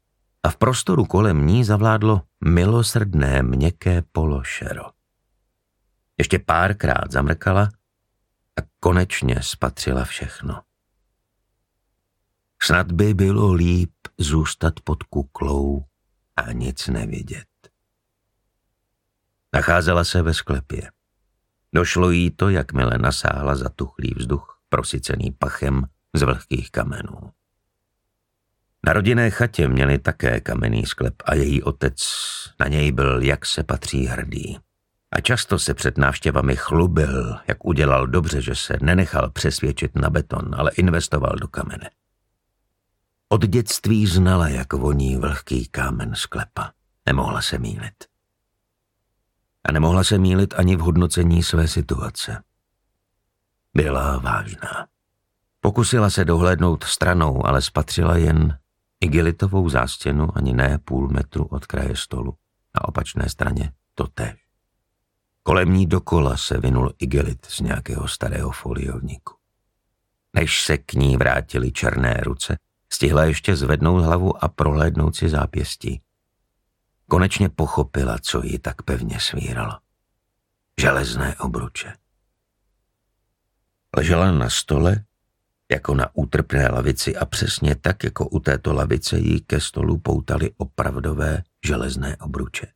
a 0.43 0.51
v 0.51 0.57
prostoru 0.57 1.05
kolem 1.05 1.47
ní 1.47 1.65
zavládlo 1.65 2.23
milosrdné 2.45 3.43
měkké 3.43 4.03
pološero. 4.13 4.85
Ještě 6.19 6.39
párkrát 6.39 7.13
zamrkala 7.13 7.63
a 8.61 8.63
konečně 8.81 9.37
spatřila 9.43 10.05
všechno. 10.05 10.63
Snad 12.63 12.93
by 12.93 13.15
bylo 13.15 13.53
líp 13.53 13.96
zůstat 14.19 14.81
pod 14.81 15.03
kuklou 15.03 15.85
a 16.37 16.53
nic 16.53 16.89
nevidět. 16.89 17.47
Nacházela 19.55 20.05
se 20.05 20.23
ve 20.23 20.35
sklepě. 20.35 20.91
Došlo 21.75 22.11
jí 22.11 22.31
to, 22.31 22.49
jakmile 22.49 22.99
nasáhla 22.99 23.57
zatuchlý 23.57 24.15
vzduch, 24.17 24.61
prosycený 24.69 25.33
pachem 25.39 25.87
z 26.15 26.23
vlhkých 26.23 26.71
kamenů. 26.71 27.31
Na 28.87 28.93
rodinné 28.93 29.31
chatě 29.31 29.69
měli 29.69 29.99
také 29.99 30.41
kamenný 30.41 30.87
sklep 30.87 31.15
a 31.25 31.35
její 31.35 31.63
otec 31.63 32.03
na 32.61 32.69
něj 32.69 32.93
byl, 32.93 33.23
jak 33.23 33.47
se 33.47 33.63
patří, 33.63 34.07
hrdý. 34.07 34.59
A 35.11 35.21
často 35.21 35.59
se 35.59 35.75
před 35.75 35.99
návštěvami 35.99 36.57
chlubil, 36.57 37.37
jak 37.49 37.65
udělal 37.65 38.07
dobře, 38.07 38.43
že 38.43 38.55
se 38.55 38.79
nenechal 38.83 39.31
přesvědčit 39.31 39.95
na 39.95 40.11
beton, 40.11 40.55
ale 40.55 40.71
investoval 40.71 41.37
do 41.41 41.49
kamene. 41.49 41.91
Od 43.29 43.47
dětství 43.47 44.07
znala, 44.07 44.49
jak 44.49 44.73
voní 44.73 45.17
vlhký 45.17 45.69
kámen 45.69 46.15
sklepa. 46.15 46.73
Nemohla 47.07 47.43
se 47.43 47.59
mílit. 47.59 48.05
A 49.65 49.73
nemohla 49.73 50.05
se 50.05 50.19
mílit 50.19 50.55
ani 50.57 50.77
v 50.77 50.81
hodnocení 50.81 51.43
své 51.43 51.69
situace. 51.69 52.43
Byla 53.75 54.19
vážná. 54.19 54.87
Pokusila 55.61 56.11
se 56.11 56.25
dohlédnout 56.25 56.85
stranou, 56.85 57.47
ale 57.47 57.63
spatřila 57.63 58.17
jen 58.17 58.59
igelitovou 59.01 59.69
zástěnu 59.69 60.29
ani 60.37 60.53
ne 60.53 60.79
půl 60.79 61.09
metru 61.09 61.45
od 61.45 61.67
kraje 61.67 61.97
stolu. 61.97 62.37
Na 62.75 62.89
opačné 62.89 63.29
straně 63.29 63.73
to 63.95 64.07
tež. 64.07 64.47
Kolem 65.43 65.73
ní 65.73 65.87
dokola 65.87 66.37
se 66.37 66.59
vynul 66.59 66.93
igelit 66.99 67.47
z 67.47 67.61
nějakého 67.61 68.09
starého 68.09 68.51
foliovníku. 68.51 69.35
Než 70.35 70.63
se 70.63 70.79
k 70.79 70.93
ní 70.93 71.17
vrátily 71.17 71.73
černé 71.73 72.21
ruce, 72.23 72.59
stihla 72.93 73.25
ještě 73.25 73.57
zvednout 73.57 74.05
hlavu 74.05 74.45
a 74.45 74.49
prohlédnout 74.49 75.17
si 75.17 75.29
zápěstí. 75.29 76.01
Konečně 77.09 77.49
pochopila, 77.49 78.19
co 78.23 78.45
ji 78.45 78.59
tak 78.59 78.83
pevně 78.83 79.21
svíralo. 79.21 79.79
Železné 80.81 81.37
obruče. 81.37 81.93
Ležela 83.97 84.33
na 84.33 84.51
stole 84.51 85.05
jako 85.71 85.95
na 85.95 86.11
útrpné 86.15 86.69
lavici 86.69 87.17
a 87.17 87.25
přesně 87.25 87.75
tak, 87.75 88.05
jako 88.05 88.29
u 88.29 88.41
této 88.41 88.73
lavice 88.73 89.19
jí 89.19 89.41
ke 89.41 89.61
stolu 89.61 89.99
poutali 89.99 90.51
opravdové 90.57 91.43
železné 91.67 92.17
obruče. 92.17 92.67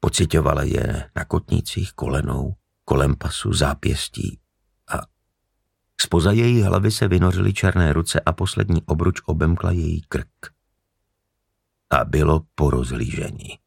Pocitovala 0.00 0.62
je 0.62 1.10
na 1.16 1.24
kotnících 1.24 1.92
kolenou, 1.92 2.54
kolem 2.84 3.16
pasu, 3.16 3.52
zápěstí 3.52 4.40
spoza 6.00 6.32
její 6.32 6.62
hlavy 6.62 6.90
se 6.90 7.08
vynořily 7.08 7.52
černé 7.52 7.92
ruce 7.92 8.20
a 8.20 8.32
poslední 8.32 8.82
obruč 8.82 9.20
obemkla 9.24 9.70
její 9.70 10.02
krk. 10.08 10.52
A 11.90 12.04
bylo 12.04 12.42
po 12.54 12.70
rozlížení. 12.70 13.58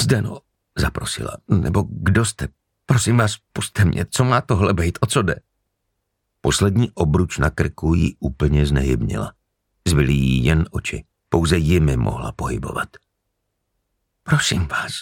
Zdeno, 0.00 0.40
zaprosila, 0.78 1.36
nebo 1.48 1.82
kdo 1.90 2.24
jste? 2.24 2.48
Prosím 2.86 3.16
vás, 3.16 3.36
puste 3.52 3.84
mě, 3.84 4.06
co 4.10 4.24
má 4.24 4.40
tohle 4.40 4.74
být, 4.74 4.98
o 5.00 5.06
co 5.06 5.22
jde? 5.22 5.40
Poslední 6.40 6.90
obruč 6.90 7.38
na 7.38 7.50
krku 7.50 7.94
jí 7.94 8.16
úplně 8.20 8.66
znehybnila. 8.66 9.32
Zbyly 9.88 10.12
jí 10.12 10.44
jen 10.44 10.64
oči. 10.70 11.04
Pouze 11.28 11.58
jimi 11.58 11.96
mohla 11.96 12.32
pohybovat. 12.32 12.88
Prosím 14.22 14.66
vás. 14.68 14.92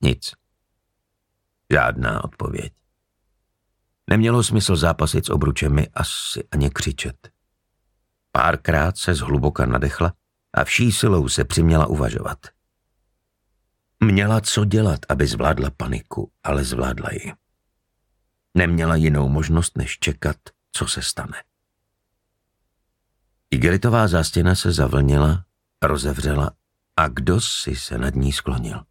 Nic. 0.00 0.32
Žádná 1.72 2.24
odpověď. 2.24 2.72
Nemělo 4.10 4.42
smysl 4.42 4.76
zápasit 4.76 5.26
s 5.26 5.30
obručemi 5.30 5.88
asi 5.94 6.48
ani 6.52 6.70
křičet. 6.70 7.28
Párkrát 8.32 8.98
se 8.98 9.14
zhluboka 9.14 9.66
nadechla 9.66 10.12
a 10.54 10.64
vší 10.64 10.92
silou 10.92 11.28
se 11.28 11.44
přiměla 11.44 11.86
uvažovat. 11.86 12.38
Měla 14.04 14.40
co 14.40 14.64
dělat, 14.64 15.00
aby 15.08 15.26
zvládla 15.26 15.70
paniku, 15.76 16.32
ale 16.44 16.64
zvládla 16.64 17.08
ji. 17.12 17.32
Neměla 18.54 18.96
jinou 18.96 19.28
možnost, 19.28 19.76
než 19.78 19.98
čekat, 19.98 20.36
co 20.72 20.86
se 20.86 21.02
stane. 21.02 21.42
Igelitová 23.50 24.08
zástěna 24.08 24.54
se 24.54 24.72
zavlnila, 24.72 25.44
rozevřela 25.82 26.50
a 26.96 27.08
kdo 27.08 27.40
si 27.40 27.76
se 27.76 27.98
nad 27.98 28.14
ní 28.14 28.32
sklonil. 28.32 28.84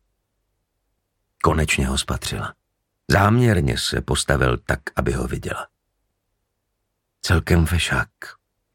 Konečně 1.44 1.88
ho 1.88 1.98
spatřila. 1.98 2.54
Záměrně 3.12 3.78
se 3.78 4.02
postavil 4.02 4.58
tak, 4.58 4.80
aby 4.96 5.12
ho 5.12 5.28
viděla. 5.28 5.68
Celkem 7.22 7.66
fešák. 7.66 8.10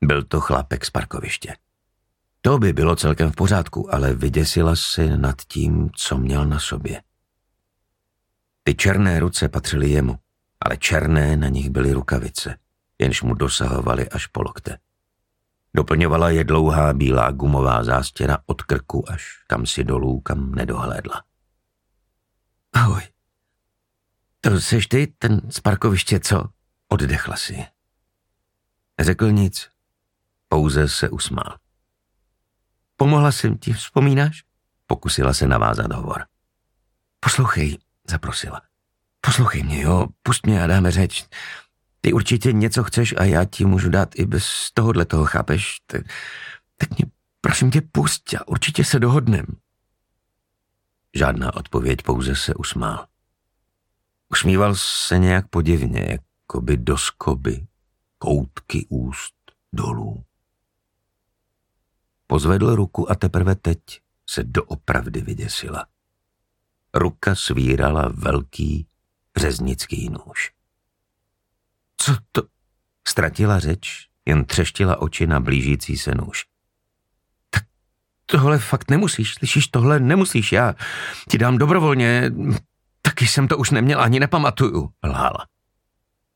Byl 0.04 0.22
to 0.22 0.40
chlapek 0.40 0.84
z 0.84 0.90
parkoviště. 0.90 1.56
To 2.40 2.58
by 2.58 2.72
bylo 2.72 2.96
celkem 2.96 3.32
v 3.32 3.36
pořádku, 3.36 3.94
ale 3.94 4.14
vyděsila 4.14 4.76
si 4.76 5.16
nad 5.16 5.36
tím, 5.48 5.90
co 5.96 6.18
měl 6.18 6.46
na 6.46 6.60
sobě. 6.60 7.02
Ty 8.62 8.74
černé 8.74 9.20
ruce 9.20 9.48
patřily 9.48 9.90
jemu 9.90 10.18
ale 10.64 10.76
černé 10.76 11.36
na 11.36 11.48
nich 11.48 11.70
byly 11.70 11.92
rukavice, 11.92 12.58
jenž 12.98 13.22
mu 13.22 13.34
dosahovaly 13.34 14.08
až 14.08 14.26
po 14.26 14.42
lokte. 14.42 14.78
Doplňovala 15.74 16.30
je 16.30 16.44
dlouhá 16.44 16.92
bílá 16.92 17.30
gumová 17.30 17.84
zástěra 17.84 18.38
od 18.46 18.62
krku 18.62 19.10
až 19.10 19.44
kam 19.46 19.66
si 19.66 19.84
dolů, 19.84 20.20
kam 20.20 20.54
nedohlédla. 20.54 21.22
Ahoj. 22.72 23.02
To 24.44 24.60
seš 24.60 24.86
ty, 24.86 25.06
ten 25.18 25.40
z 25.50 25.60
parkoviště, 25.60 26.20
co? 26.20 26.44
Oddechla 26.88 27.36
si. 27.36 27.64
Řekl 29.00 29.30
nic, 29.30 29.68
pouze 30.48 30.88
se 30.88 31.08
usmál. 31.10 31.58
Pomohla 32.96 33.32
jsem 33.32 33.58
ti, 33.58 33.72
vzpomínáš? 33.72 34.44
Pokusila 34.86 35.34
se 35.34 35.46
navázat 35.46 35.92
hovor. 35.92 36.24
Poslouchej, 37.20 37.78
zaprosila. 38.08 38.62
Poslouchej 39.20 39.62
mě, 39.62 39.82
jo, 39.82 40.06
pust 40.22 40.46
mě 40.46 40.62
a 40.62 40.66
dáme 40.66 40.90
řeč. 40.90 41.26
Ty 42.00 42.12
určitě 42.12 42.52
něco 42.52 42.84
chceš 42.84 43.14
a 43.18 43.24
já 43.24 43.44
ti 43.44 43.64
můžu 43.64 43.90
dát 43.90 44.08
i 44.18 44.26
bez 44.26 44.70
tohohle 44.74 45.04
toho, 45.04 45.24
chápeš? 45.24 45.76
Tak, 45.86 46.02
tak 46.76 46.98
mě 46.98 47.10
prosím 47.40 47.70
tě 47.70 47.80
pust 47.80 48.34
a 48.34 48.48
určitě 48.48 48.84
se 48.84 48.98
dohodnem. 48.98 49.46
Žádná 51.14 51.54
odpověď, 51.54 52.02
pouze 52.02 52.36
se 52.36 52.54
usmál. 52.54 53.06
Usmíval 54.32 54.74
se 54.74 55.18
nějak 55.18 55.48
podivně, 55.48 56.06
jako 56.10 56.60
by 56.60 56.76
do 56.76 56.98
skoby, 56.98 57.66
koutky 58.18 58.86
úst 58.88 59.34
dolů. 59.72 60.24
Pozvedl 62.26 62.74
ruku 62.74 63.10
a 63.10 63.14
teprve 63.14 63.54
teď 63.54 63.78
se 64.30 64.44
doopravdy 64.44 65.20
vyděsila. 65.20 65.86
Ruka 66.94 67.34
svírala 67.34 68.08
velký 68.14 68.86
řeznický 69.36 70.08
nůž. 70.08 70.52
Co 71.96 72.16
to? 72.32 72.42
Ztratila 73.08 73.58
řeč, 73.58 74.08
jen 74.26 74.44
třeštila 74.44 75.00
oči 75.00 75.26
na 75.26 75.40
blížící 75.40 75.98
se 75.98 76.14
nůž. 76.14 76.44
Tak 77.50 77.64
tohle 78.26 78.58
fakt 78.58 78.90
nemusíš, 78.90 79.34
slyšíš, 79.34 79.66
tohle 79.66 80.00
nemusíš, 80.00 80.52
já 80.52 80.74
ti 81.28 81.38
dám 81.38 81.58
dobrovolně, 81.58 82.30
taky 83.12 83.26
jsem 83.26 83.48
to 83.48 83.58
už 83.58 83.70
neměl, 83.70 84.00
ani 84.00 84.20
nepamatuju, 84.20 84.90
lhála. 85.04 85.46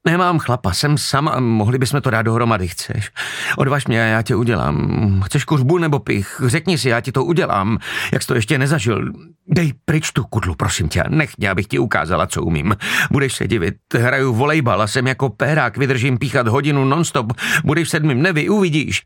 Nemám 0.06 0.38
chlapa, 0.38 0.72
jsem 0.72 0.98
sama, 0.98 1.40
mohli 1.40 1.78
bychom 1.78 2.00
to 2.00 2.10
dát 2.10 2.22
dohromady, 2.22 2.68
chceš? 2.68 3.10
Odvaž 3.56 3.86
mě 3.86 4.02
a 4.02 4.06
já 4.06 4.22
tě 4.22 4.36
udělám. 4.36 5.22
Chceš 5.26 5.44
kuřbu 5.44 5.78
nebo 5.78 5.98
pich? 5.98 6.40
Řekni 6.46 6.78
si, 6.78 6.88
já 6.88 7.00
ti 7.00 7.12
to 7.12 7.24
udělám. 7.24 7.78
Jak 8.12 8.22
jsi 8.22 8.28
to 8.28 8.34
ještě 8.34 8.58
nezažil? 8.58 9.12
Dej 9.48 9.72
pryč 9.84 10.10
tu 10.10 10.24
kudlu, 10.24 10.54
prosím 10.54 10.88
tě, 10.88 11.04
nech 11.08 11.38
mě, 11.38 11.50
abych 11.50 11.66
ti 11.66 11.78
ukázala, 11.78 12.26
co 12.26 12.42
umím. 12.42 12.76
Budeš 13.10 13.34
se 13.34 13.48
divit, 13.48 13.76
hraju 13.94 14.34
volejbal 14.34 14.82
a 14.82 14.86
jsem 14.86 15.06
jako 15.06 15.28
pérák, 15.30 15.76
vydržím 15.76 16.18
píchat 16.18 16.48
hodinu 16.48 16.84
nonstop. 16.84 17.32
Budeš 17.64 17.88
v 17.88 17.90
sedmým 17.90 18.22
nevi, 18.22 18.48
uvidíš. 18.48 19.02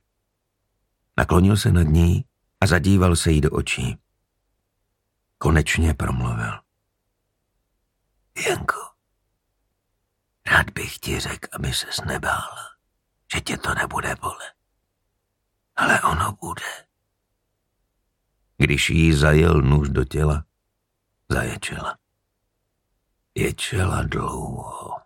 Naklonil 1.18 1.56
se 1.56 1.72
nad 1.72 1.86
ní 1.86 2.24
a 2.60 2.66
zadíval 2.66 3.16
se 3.16 3.30
jí 3.30 3.40
do 3.40 3.50
očí. 3.50 3.96
Konečně 5.38 5.94
promluvil. 5.94 6.69
Janko, 8.48 8.90
Rád 10.46 10.70
bych 10.70 10.98
ti 10.98 11.20
řekl, 11.20 11.48
aby 11.52 11.72
ses 11.74 12.00
nebála, 12.00 12.70
že 13.34 13.40
tě 13.40 13.56
to 13.56 13.74
nebude 13.74 14.14
bolet. 14.20 14.54
Ale 15.76 16.00
ono 16.00 16.32
bude. 16.32 16.86
Když 18.56 18.90
jí 18.90 19.12
zajel 19.12 19.54
nůž 19.62 19.88
do 19.88 20.04
těla, 20.04 20.44
zaječela. 21.28 21.98
Ječela 23.34 24.02
dlouho. 24.02 24.99